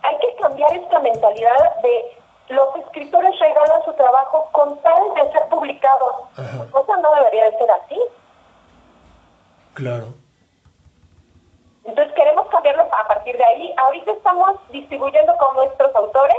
[0.02, 2.18] Hay que cambiar esta mentalidad de
[2.48, 6.14] los escritores regalan su trabajo con tal de ser publicados.
[6.36, 6.58] Ajá.
[6.58, 8.00] La cosa no debería de ser así.
[9.74, 10.06] Claro.
[11.84, 13.74] Entonces queremos cambiarlo a partir de ahí.
[13.76, 16.36] Ahorita estamos distribuyendo con nuestros autores,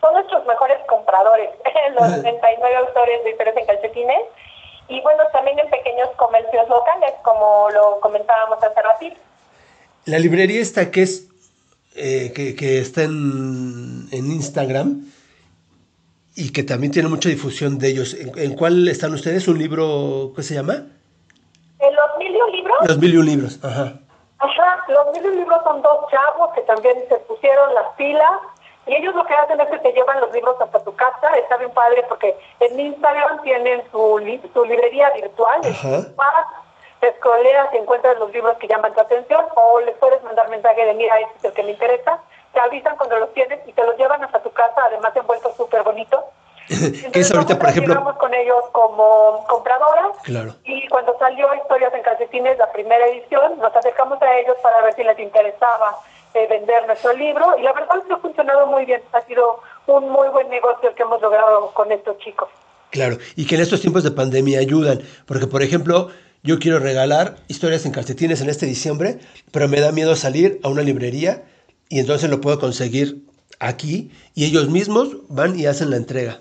[0.00, 1.50] son nuestros mejores compradores,
[1.92, 4.22] los 99 autores de historias en calcetines.
[4.88, 9.16] Y bueno, también en pequeños comercios locales, como lo comentábamos hace ratito.
[10.06, 11.28] La librería esta que es
[11.94, 15.04] eh, que, que está en, en Instagram
[16.34, 18.14] y que también tiene mucha difusión de ellos.
[18.14, 19.46] ¿En, en cuál están ustedes?
[19.48, 20.86] ¿Un libro, qué se llama?
[21.80, 23.58] En los mil y un libros, Los mil y un libros.
[23.62, 24.00] Ajá.
[24.38, 28.30] Ajá, los mil y un libros son dos chavos que también se pusieron las pilas
[28.88, 31.28] y ellos lo que hacen es que te llevan los libros hasta tu casa.
[31.36, 35.60] Está bien padre porque en Instagram tienen su, li- su librería virtual.
[37.00, 40.84] Te escoleas y encuentras los libros que llaman tu atención o les puedes mandar mensaje
[40.84, 42.18] de mira, este es el que me interesa.
[42.52, 45.84] Te avisan cuando los tienes y te los llevan hasta tu casa, además envueltos súper
[45.84, 46.24] bonitos.
[47.12, 47.94] ¿Qué es ahorita, por ejemplo?
[47.94, 50.54] llegamos con ellos como compradoras Claro.
[50.64, 54.92] y cuando salió Historias en Calcetines, la primera edición, nos acercamos a ellos para ver
[54.94, 55.96] si les interesaba
[56.34, 59.00] eh, vender nuestro libro y la verdad es que ha funcionado muy bien.
[59.12, 62.48] Ha sido un muy buen negocio el que hemos logrado con estos chicos.
[62.90, 66.10] Claro, y que en estos tiempos de pandemia ayudan, porque por ejemplo,
[66.42, 69.18] yo quiero regalar historias en calcetines en este diciembre,
[69.52, 71.42] pero me da miedo salir a una librería
[71.88, 73.24] y entonces lo puedo conseguir
[73.58, 76.40] aquí y ellos mismos van y hacen la entrega.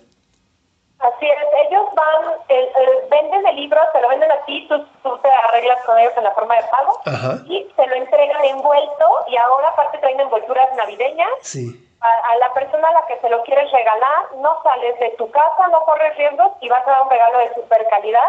[0.99, 1.36] Así es,
[1.69, 5.29] ellos van, el- el- venden el libro, te lo venden a ti, tú, tú te
[5.31, 7.37] arreglas con ellos en la forma de pago Ajá.
[7.45, 11.83] y te lo entregan envuelto y ahora aparte traen envolturas navideñas Sí.
[12.01, 15.29] a, a la persona a la que se lo quieres regalar, no sales de tu
[15.31, 18.27] casa, no corres riesgos y vas a dar un regalo de super calidad.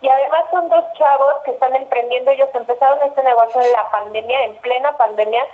[0.00, 4.44] Y además son dos chavos que están emprendiendo, ellos empezaron este negocio en la pandemia,
[4.44, 5.44] en plena pandemia,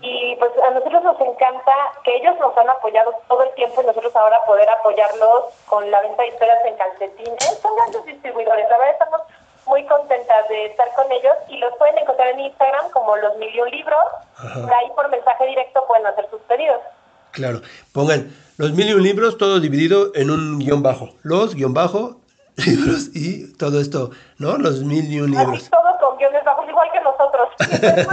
[0.00, 1.72] y pues a nosotros nos encanta
[2.04, 6.00] que ellos nos han apoyado todo el tiempo y nosotros ahora poder apoyarlos con la
[6.02, 7.58] venta de historias en calcetines.
[7.60, 9.20] Son grandes distribuidores, la verdad estamos
[9.66, 13.54] muy contentas de estar con ellos y los pueden encontrar en Instagram como los mil
[13.54, 14.04] y un libros,
[14.36, 14.60] Ajá.
[14.60, 16.80] por ahí por mensaje directo pueden hacer sus pedidos.
[17.32, 17.60] Claro.
[17.92, 21.10] Pongan los mil y un libros, todo dividido en un guion bajo.
[21.22, 22.16] Los guion bajo
[22.66, 24.56] libros y todo esto, ¿no?
[24.58, 25.70] Los mil y un Así libros.
[25.70, 27.48] todos con guiones bajos, igual que nosotros.
[27.60, 28.04] Y te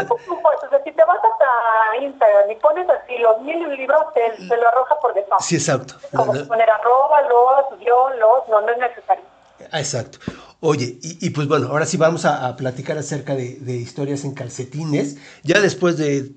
[0.70, 4.22] sea, si te vas hasta Instagram y pones así los mil y un libros, te,
[4.48, 5.42] te lo arroja por default.
[5.42, 5.96] Sí, exacto.
[6.16, 9.24] Como poner arroba, los, guion, los, no, no es necesario.
[9.72, 10.20] Ah, Exacto.
[10.62, 14.24] Oye, y, y pues bueno, ahora sí vamos a, a platicar acerca de, de historias
[14.24, 15.18] en calcetines.
[15.44, 16.32] Ya después de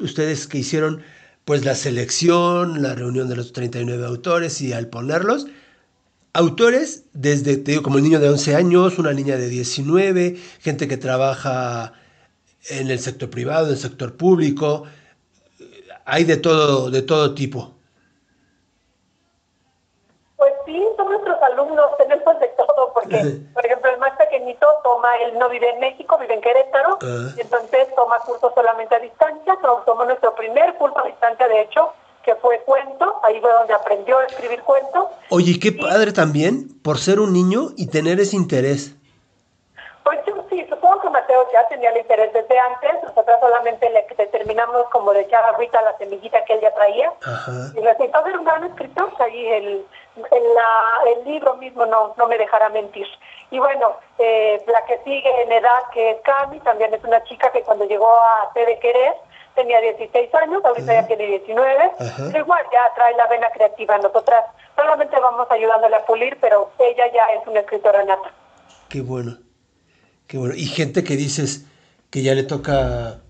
[0.00, 1.02] ustedes que hicieron
[1.44, 5.46] pues la selección, la reunión de los 39 autores y al ponerlos,
[6.34, 10.88] autores desde, te digo, como el niño de 11 años, una niña de 19, gente
[10.88, 11.92] que trabaja
[12.68, 14.84] en el sector privado, en el sector público,
[16.04, 17.72] hay de todo, de todo tipo.
[20.36, 25.08] Pues sí, son nuestros alumnos, tenemos de todo, porque, por ejemplo, el más pequeñito toma,
[25.24, 27.28] él no vive en México, vive en Querétaro, Ah.
[27.38, 31.92] entonces toma cursos solamente a distancia, to- tomó nuestro primer curso a distancia, de hecho,
[32.24, 36.98] que fue cuento, ahí fue donde aprendió a escribir cuentos, Oye, qué padre también por
[36.98, 38.94] ser un niño y tener ese interés.
[40.04, 44.06] Pues yo sí, supongo que Mateo ya tenía el interés desde antes, nosotros solamente le
[44.16, 45.52] determinamos como de echar a
[45.82, 47.10] la semillita que él ya traía.
[47.24, 47.52] Ajá.
[47.74, 52.26] Y resultó ser un gran escritor, ahí el, el, la- el libro mismo no, no
[52.26, 53.06] me dejará mentir.
[53.50, 57.50] Y bueno, eh, la que sigue en edad, que es Cami, también es una chica
[57.50, 59.14] que cuando llegó a T de Querer
[59.54, 62.24] tenía 16 años, ahorita ya tiene 19, Ajá.
[62.26, 63.98] pero igual ya trae la vena creativa.
[63.98, 64.44] Nosotras
[64.76, 68.32] solamente vamos ayudándole a pulir, pero ella ya es una escritora nata.
[68.88, 69.38] Qué bueno.
[70.26, 70.54] Qué bueno.
[70.54, 71.66] Y gente que dices
[72.10, 73.20] que ya le toca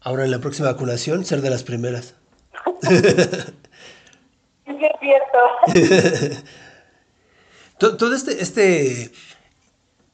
[0.00, 2.14] ahora en la próxima vacunación ser de las primeras.
[4.66, 5.38] Sí, es cierto.
[7.78, 9.10] To- Todo este, este,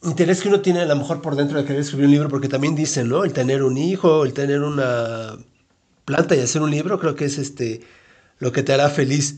[0.03, 2.49] interés que uno tiene a lo mejor por dentro de querer escribir un libro, porque
[2.49, 3.25] también dicen, ¿no?
[3.25, 5.33] El tener un hijo, el tener una
[6.05, 7.81] planta y hacer un libro, creo que es este
[8.39, 9.37] lo que te hará feliz.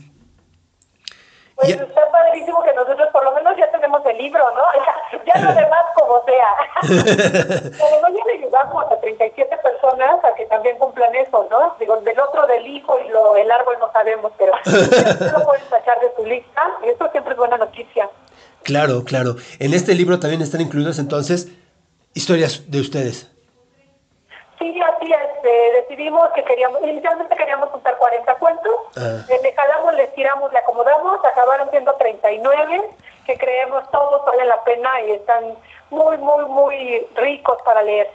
[1.55, 4.61] Pues Ya- está padrísimo que nosotros por lo menos ya tenemos el libro, ¿no?
[5.25, 6.47] Ya, ya lo demás como sea.
[6.81, 11.75] Además ya le ayudamos a 37 personas a que también cumplan eso, ¿no?
[11.79, 15.63] Digo, del otro del hijo y lo, el árbol no sabemos, pero ya lo pueden
[15.69, 16.61] sacar de tu lista.
[16.85, 18.09] y Eso siempre es buena noticia.
[18.63, 19.35] Claro, claro.
[19.59, 21.47] En este libro también están incluidos entonces
[22.13, 23.31] historias de ustedes.
[24.59, 25.43] Sí, así es.
[25.45, 28.73] eh, decidimos que queríamos, inicialmente queríamos juntar 40 cuentos.
[28.97, 29.21] Ah.
[29.41, 32.81] Le jalamos, le tiramos, le acomodamos, acabaron siendo 39,
[33.25, 35.55] que creemos todos valen la pena y están
[35.91, 38.09] muy, muy, muy ricos para leer.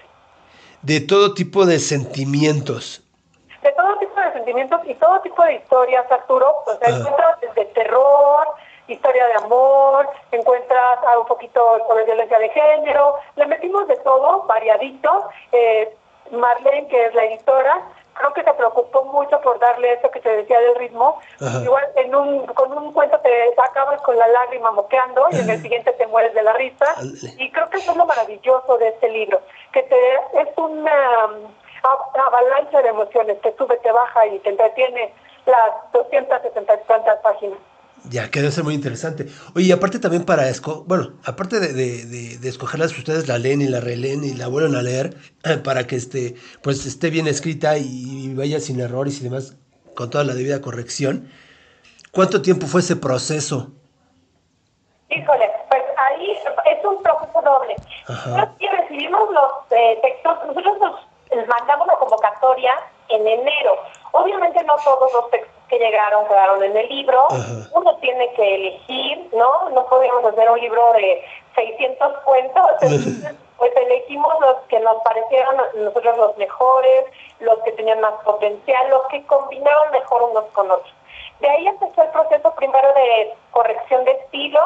[0.82, 3.02] De todo tipo de sentimientos.
[3.62, 6.56] De todo tipo de sentimientos y todo tipo de historias, Arturo.
[6.66, 6.98] O sea, Ah.
[6.98, 8.48] encuentras desde terror,
[8.88, 13.14] historia de amor, encuentras un poquito sobre violencia de género.
[13.36, 15.28] Le metimos de todo, variadito.
[15.52, 15.96] Eh,
[16.32, 17.82] Marlene, que es la editora,
[18.14, 21.18] creo que se preocupó mucho por darle eso que te decía del ritmo.
[21.40, 21.60] Ajá.
[21.62, 25.62] Igual en un, con un cuento te acabas con la lágrima moqueando y en el
[25.62, 26.86] siguiente te mueres de la risa.
[27.38, 29.40] Y creo que eso es lo maravilloso de este libro,
[29.72, 31.52] que te es una um,
[32.26, 35.12] avalancha de emociones que sube, te baja y te entretiene
[35.46, 37.58] las 270 y tantas páginas.
[38.10, 39.26] Ya, que debe ser muy interesante.
[39.54, 43.38] Oye, y aparte también para esco bueno, aparte de, de, de- de escogerlas, ustedes la
[43.38, 45.16] leen y la releen y la vuelven a leer
[45.62, 49.56] para que este, pues esté bien escrita y vaya sin errores y demás,
[49.94, 51.28] con toda la debida corrección.
[52.10, 53.70] ¿Cuánto tiempo fue ese proceso?
[55.10, 57.76] Híjole, pues ahí es un proceso doble.
[58.08, 62.72] Nosotros recibimos los eh, textos, nosotros nos mandamos la convocatoria
[63.10, 63.76] en enero.
[64.12, 67.26] Obviamente no todos los textos que llegaron quedaron en el libro.
[67.30, 67.68] Ajá.
[67.72, 69.70] Uno tiene que elegir, ¿no?
[69.70, 72.66] No podíamos hacer un libro de 600 cuentos.
[72.82, 77.06] Entonces, pues elegimos los que nos parecieron nosotros los mejores,
[77.40, 80.92] los que tenían más potencial, los que combinaban mejor unos con otros.
[81.40, 84.60] De ahí empezó el proceso primero de corrección de estilo,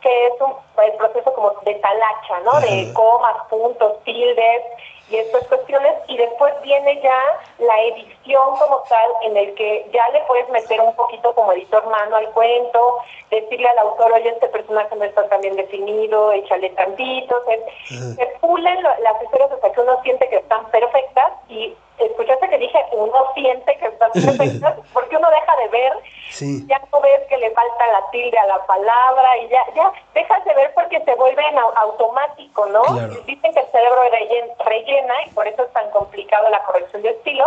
[0.00, 2.60] que es un el proceso como de talacha, ¿no?
[2.60, 4.62] De comas, puntos, tildes
[5.10, 5.92] y estas cuestiones.
[6.08, 7.18] Y después viene ya
[7.58, 11.86] la edición como tal, en el que ya le puedes meter un poquito como editor
[11.86, 12.98] mano al cuento,
[13.30, 17.42] decirle al autor, oye, este personaje no está tan bien definido, échale tantito.
[17.44, 18.14] Se, Ajá.
[18.14, 22.84] se pulen las historias hasta que uno siente que están perfectas y escuchaste que dije,
[22.92, 25.92] uno siente que perfectas, porque uno deja de ver
[26.30, 26.64] Sí.
[26.66, 30.42] ya no ves que le falta la tilde a la palabra y ya, ya dejas
[30.46, 32.82] de ver porque se vuelve en automático, ¿no?
[32.82, 33.14] Claro.
[33.26, 37.10] Dicen que el cerebro rellen- rellena y por eso es tan complicado la corrección de
[37.10, 37.46] estilo.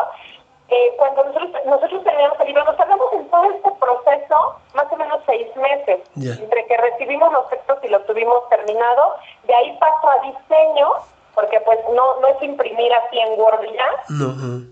[0.67, 4.95] Eh, cuando nosotros, nosotros teníamos el libro, nos tardamos en todo este proceso más o
[4.95, 5.99] menos seis meses,
[6.39, 10.91] entre que recibimos los textos y los tuvimos terminado, de ahí paso a diseño,
[11.35, 14.63] porque pues no, no es imprimir así en Word ya, No.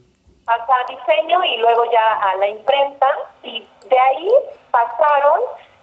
[0.46, 3.08] pasa a diseño y luego ya a la imprenta
[3.44, 4.30] y de ahí
[4.72, 5.42] pasaron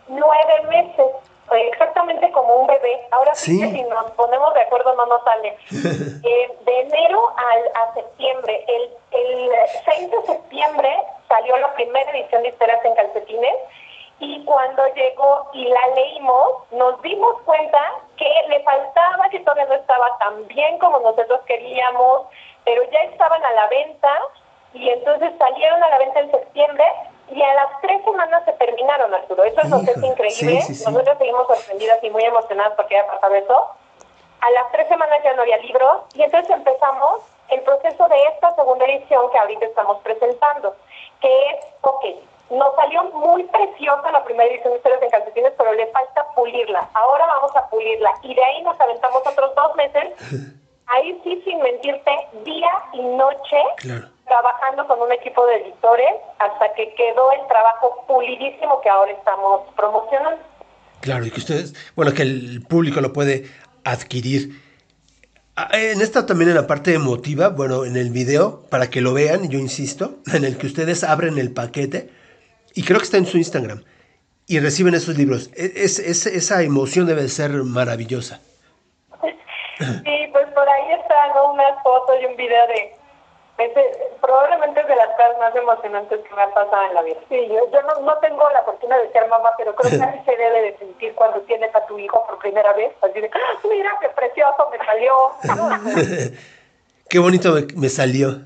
[0.08, 1.06] nueve meses,
[1.52, 3.00] exactamente como un bebé.
[3.12, 3.60] Ahora sí, Sí.
[3.60, 5.56] que si nos ponemos de acuerdo no nos sale.
[6.22, 9.50] Eh, de enero al, a septiembre, el, el
[9.86, 10.94] 6 de septiembre
[11.28, 13.54] salió la primera edición de Historias en Calcetines
[14.20, 17.80] y cuando llegó y la leímos, nos dimos cuenta
[18.18, 22.26] que le faltaba, que todavía no estaba tan bien como nosotros queríamos,
[22.64, 24.12] pero ya estaban a la venta
[24.74, 26.84] y entonces salieron a la venta en septiembre
[27.30, 29.42] y a las tres semanas se terminaron, Arturo.
[29.44, 30.60] Eso que es increíble.
[30.60, 30.84] sí, sí, sí.
[30.84, 33.66] Nosotros seguimos sorprendidas y muy emocionadas porque ya pasado eso.
[34.42, 38.54] A las tres semanas ya no había libros y entonces empezamos el proceso de esta
[38.54, 40.76] segunda edición que ahorita estamos presentando,
[41.20, 42.04] que es, ok,
[42.50, 46.88] nos salió muy preciosa la primera edición de Historias en Calcetines, pero le falta pulirla.
[46.94, 50.04] Ahora vamos a pulirla y de ahí nos aventamos otros dos meses,
[50.86, 52.10] ahí sí sin mentirte,
[52.44, 54.08] día y noche, Claro.
[54.26, 59.62] trabajando con un equipo de editores hasta que quedó el trabajo pulidísimo que ahora estamos
[59.76, 60.42] promocionando.
[61.00, 63.44] Claro, y que ustedes, bueno, que el público lo puede
[63.84, 64.60] adquirir.
[65.56, 69.14] Ah, En esta también en la parte emotiva, bueno, en el video, para que lo
[69.14, 72.10] vean, yo insisto, en el que ustedes abren el paquete,
[72.74, 73.82] y creo que está en su Instagram,
[74.46, 75.50] y reciben esos libros.
[75.56, 78.40] E- Es, es- esa emoción debe ser maravillosa.
[79.78, 81.52] Sí, pues por ahí están ¿no?
[81.52, 82.94] unas fotos y un video de...
[83.58, 87.16] ese- probablemente es de las cosas más emocionantes que me han pasado en la vida.
[87.30, 90.18] Sí, yo, yo no, no tengo la fortuna de ser mamá, pero creo que así
[90.26, 92.92] se debe de sentir cuando tienes a tu hijo por primera vez.
[93.00, 96.30] Así de, "Ah, mira qué precioso me salió.
[97.08, 98.42] Qué bonito me, me salió.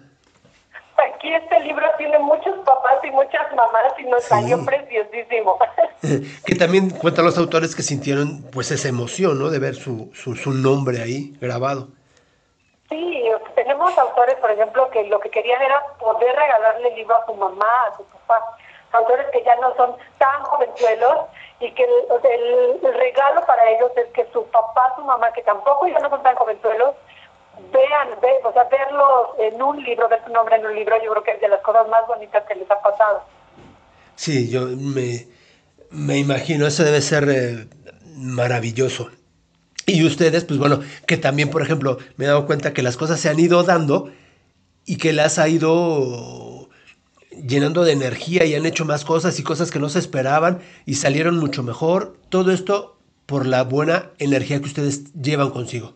[0.97, 4.28] Aquí este libro tiene muchos papás y muchas mamás y nos Sí.
[4.28, 5.59] salió preciosísimo.
[6.47, 9.51] que también cuentan los autores que sintieron pues esa emoción, ¿no?
[9.51, 11.88] De ver su, su, su nombre ahí grabado.
[12.90, 13.24] Sí,
[13.55, 17.34] tenemos autores, por ejemplo, que lo que querían era poder regalarle el libro a su
[17.34, 18.57] mamá, a su papá.
[18.92, 21.16] Autores que ya no son tan jovenzuelos
[21.59, 25.88] y que el- el regalo para ellos es que su papá, su mamá, que tampoco
[25.88, 26.95] ya no son tan jovenzuelos,
[27.72, 31.11] vean, ve- o sea, verlos en un libro, ver su nombre en un libro, yo
[31.12, 33.22] creo que es de las cosas más bonitas que les ha pasado.
[34.16, 35.26] Sí, yo me,
[35.90, 37.66] me imagino, eso debe ser eh,
[38.16, 39.11] maravilloso.
[39.86, 43.20] Y ustedes, pues bueno, que también, por ejemplo, me he dado cuenta que las cosas
[43.20, 44.11] se han ido dando
[44.86, 46.68] y que las ha ido
[47.30, 50.94] llenando de energía y han hecho más cosas y cosas que no se esperaban y
[50.94, 52.16] salieron mucho mejor.
[52.28, 55.94] Todo esto por la buena energía que ustedes llevan consigo.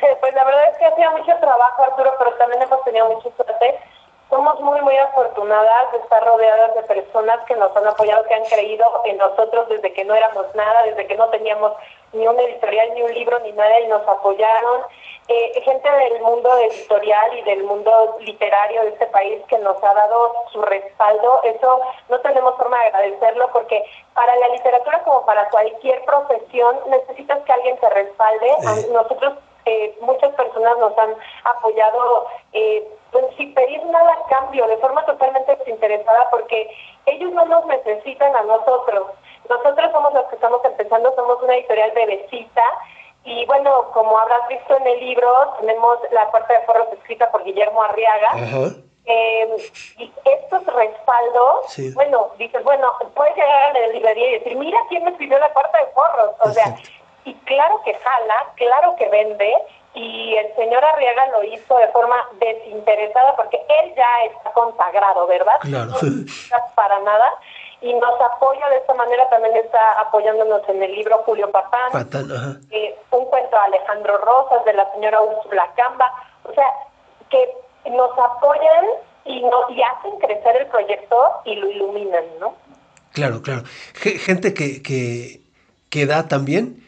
[0.00, 3.30] Pues la verdad es que ha sido mucho trabajo, Arturo, pero también hemos tenido mucha
[3.36, 3.80] suerte.
[4.28, 8.44] Somos muy, muy afortunadas de estar rodeadas de personas que nos han apoyado, que han
[8.44, 11.72] creído en nosotros desde que no éramos nada, desde que no teníamos
[12.12, 14.82] ni una editorial, ni un libro, ni nada, y nos apoyaron.
[15.28, 19.94] Eh, gente del mundo editorial y del mundo literario de este país que nos ha
[19.94, 23.84] dado su respaldo, eso no tenemos forma de agradecerlo porque
[24.14, 28.50] para la literatura como para cualquier profesión necesitas que alguien te respalde.
[28.66, 28.92] A-.
[28.92, 29.34] Nosotros
[29.66, 31.14] eh, muchas personas nos han
[31.44, 36.70] apoyado eh, pues, sin pedir nada a cambio, de forma totalmente desinteresada, porque
[37.06, 39.08] ellos no nos necesitan a nosotros.
[39.48, 42.62] Nosotros somos los que estamos empezando, somos una editorial bebecita.
[43.24, 47.42] Y bueno, como habrás visto en el libro, tenemos la cuarta de forros escrita por
[47.42, 48.30] Guillermo Arriaga.
[48.30, 48.70] Ajá.
[49.04, 49.56] Eh,
[49.98, 51.92] y estos respaldos, Sí.
[51.94, 55.52] bueno, dices, bueno, puedes llegar a la librería y decir, mira quién me escribió la
[55.52, 56.30] cuarta de forros.
[56.40, 56.76] O sea.
[57.26, 59.52] Y claro que jala, claro que vende,
[59.94, 65.56] y el señor Arriaga lo hizo de forma desinteresada porque él ya está consagrado, ¿verdad?
[65.60, 65.92] Claro.
[66.02, 67.34] No para nada.
[67.82, 72.30] Y nos apoya de esta manera, también está apoyándonos en el libro Julio Patán Patán,
[72.32, 72.56] ajá.
[72.70, 76.10] eh, un cuento de Alejandro Rosas, de la señora Úrsula Camba,
[76.44, 76.66] o sea,
[77.28, 77.52] que
[77.90, 78.86] nos apoyan
[79.26, 82.54] y, nos, y hacen crecer el proyecto y lo iluminan, ¿no?
[83.12, 83.62] Claro, claro.
[83.94, 85.40] Ge- Gente que, que,
[85.90, 86.82] que da también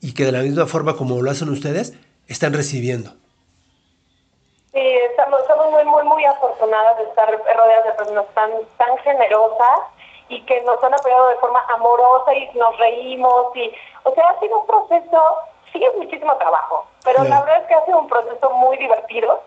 [0.00, 1.94] y que de la misma forma como lo hacen ustedes,
[2.28, 3.10] están recibiendo.
[4.72, 4.78] Sí,
[5.10, 9.80] estamos, somos muy, muy, muy afortunadas de estar rodeadas de personas tan, tan generosas
[10.28, 13.72] y que nos han apoyado de forma amorosa y nos reímos y,
[14.04, 15.22] o sea, ha sido un proceso,
[15.72, 17.30] sí es muchísimo trabajo, pero Claro.
[17.30, 19.42] la verdad es que ha sido un proceso muy divertido.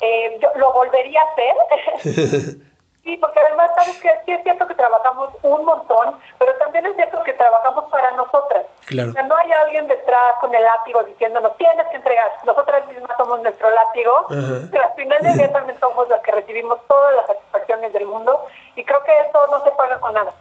[0.00, 2.56] Eh, yo lo volvería a hacer.
[3.04, 6.96] Sí, porque además, ¿sabes que Sí es cierto que trabajamos un montón, pero también es
[6.96, 8.64] cierto que trabajamos para nosotras.
[8.86, 9.10] Claro.
[9.10, 12.32] O sea, no hay alguien detrás con el látigo diciéndonos, tienes que entregar.
[12.46, 14.68] Nosotras mismas somos nuestro látigo, Ajá.
[14.70, 18.46] pero al final del día también somos las que recibimos todas las satisfacciones del mundo
[18.76, 20.32] y creo que eso no se paga con nada.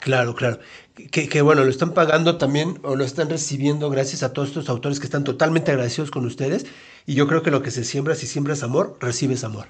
[0.00, 0.58] Claro, claro.
[1.10, 4.68] Que, que bueno, lo están pagando también o lo están recibiendo gracias a todos estos
[4.68, 6.66] autores que están totalmente agradecidos con ustedes.
[7.06, 9.68] Y yo creo que lo que se siembra, si siembras amor, recibes amor.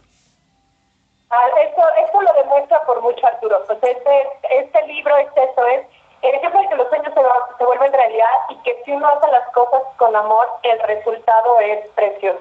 [1.37, 3.65] Ah, Eso, eso lo demuestra por mucho Arturo.
[3.67, 4.15] Pues este,
[4.63, 5.87] este libro es eso, es
[6.23, 9.07] el ejemplo de que los sueños se, va- se vuelven realidad y que si uno
[9.09, 12.39] hace las cosas con amor, el resultado es precioso.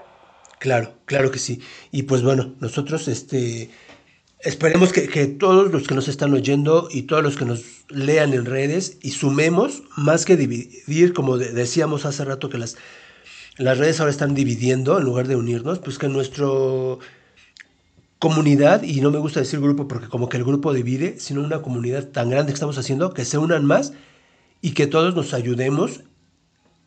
[0.60, 1.62] Claro, claro que sí.
[1.92, 3.70] Y pues bueno, nosotros este
[4.40, 8.34] esperemos que, que todos los que nos están oyendo y todos los que nos lean
[8.34, 12.78] en redes y sumemos más que dividir, como de- decíamos hace rato que las,
[13.58, 17.00] las redes ahora están dividiendo en lugar de unirnos, pues que nuestro
[18.24, 21.62] comunidad, y no me gusta decir grupo porque como que el grupo divide, sino una
[21.62, 23.92] comunidad tan grande que estamos haciendo, que se unan más
[24.62, 26.00] y que todos nos ayudemos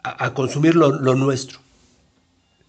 [0.02, 1.58] a, a consumir lo, lo nuestro.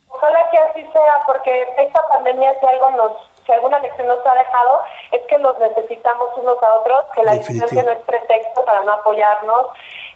[0.09, 3.11] Ojalá que así sea, porque esta pandemia si algo nos,
[3.45, 4.81] si alguna lección nos ha dejado,
[5.13, 8.91] es que nos necesitamos unos a otros, que la distancia no es pretexto para no
[8.91, 9.67] apoyarnos,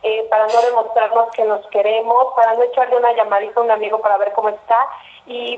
[0.04, 4.02] eh, para no demostrarnos que nos queremos, para no echarle una llamadita a un amigo
[4.02, 4.90] para ver cómo está.
[5.28, 5.54] Y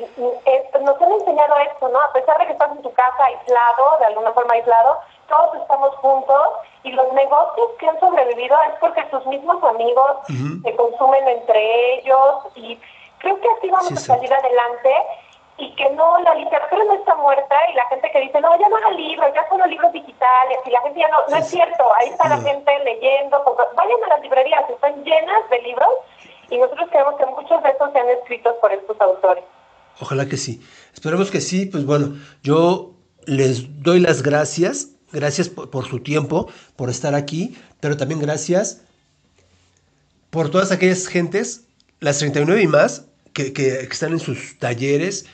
[0.46, 2.00] eh, nos han enseñado esto, ¿no?
[2.02, 5.00] A pesar de que estás en tu casa aislado, de alguna forma aislado,
[5.30, 6.50] todos estamos juntos
[6.84, 10.18] y los negocios que han sobrevivido es porque sus mismos amigos
[10.64, 12.78] se consumen entre ellos y
[13.20, 14.06] creo que así vamos Sí, a sí.
[14.06, 14.94] salir adelante
[15.58, 18.68] y que no, la literatura no está muerta y la gente que dice, no, ya
[18.68, 21.48] no hagan libros, ya son los libros digitales y la gente ya no, no es
[21.48, 23.42] Sí, cierto, ahí está la gente leyendo,
[23.76, 25.90] vayan a las librerías, están llenas de libros
[26.50, 29.44] y nosotros creemos que muchos de estos sean escritos por estos autores.
[30.00, 30.62] Ojalá que sí.
[30.94, 31.66] Esperemos que sí.
[31.66, 32.94] Pues bueno, yo
[33.26, 34.90] les doy las gracias.
[35.12, 38.82] Gracias por, por su tiempo, por estar aquí, pero también gracias
[40.32, 41.68] por todas aquellas gentes,
[42.00, 45.28] las 39 y más, que, que- que están en sus talleres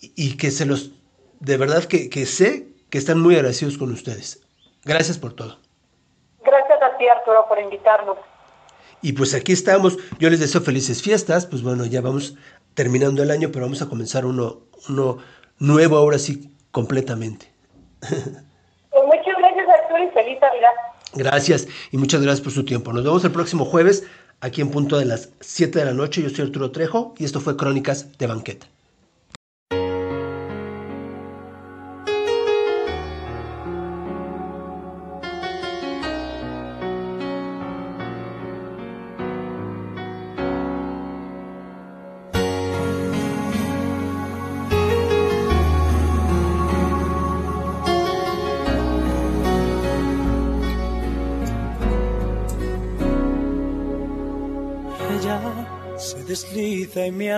[0.00, 0.90] y, y que se los
[1.38, 4.42] de verdad que, que sé que están muy agradecidos con ustedes.
[4.84, 5.58] Gracias por todo.
[6.44, 8.16] Gracias a ti, Arturo, por invitarnos.
[9.02, 9.98] Y pues aquí estamos.
[10.18, 11.46] Yo les deseo felices fiestas.
[11.46, 12.36] Pues bueno, ya vamos
[12.74, 15.18] terminando el año, pero vamos a comenzar uno, uno
[15.58, 17.52] nuevo ahora sí, completamente.
[18.00, 20.70] Pues muchas gracias, Arturo, y feliz Navidad.
[21.14, 22.92] Gracias y muchas gracias por su tiempo.
[22.92, 24.04] Nos vemos el próximo jueves
[24.40, 26.22] aquí en punto de las 7 de la noche.
[26.22, 28.66] Yo soy Arturo Trejo y esto fue Crónicas de Banqueta.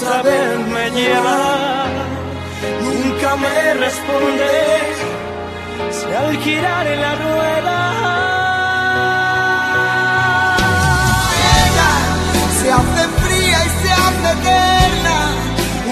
[0.00, 1.86] otra vez me lleva.
[2.82, 4.50] Nunca me responde
[5.90, 7.78] si al girar en la rueda
[11.64, 11.92] Ella
[12.60, 15.18] se hace fría y se hace eterna,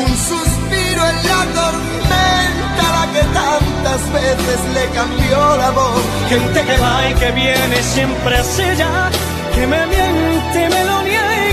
[0.04, 6.02] un suspiro en la tormenta, la que tantas veces le cambió la voz.
[6.28, 9.10] Gente que va y que viene siempre es ella,
[9.54, 11.47] que me miente, me lo niega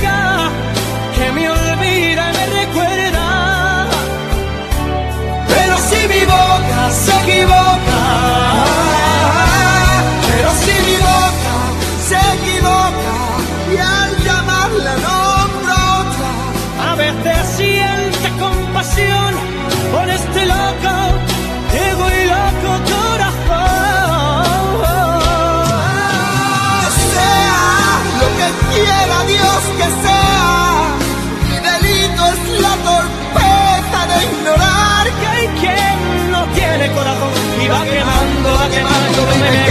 [6.16, 6.32] 希望
[6.70, 7.95] か先をか
[39.18, 39.65] Thank you.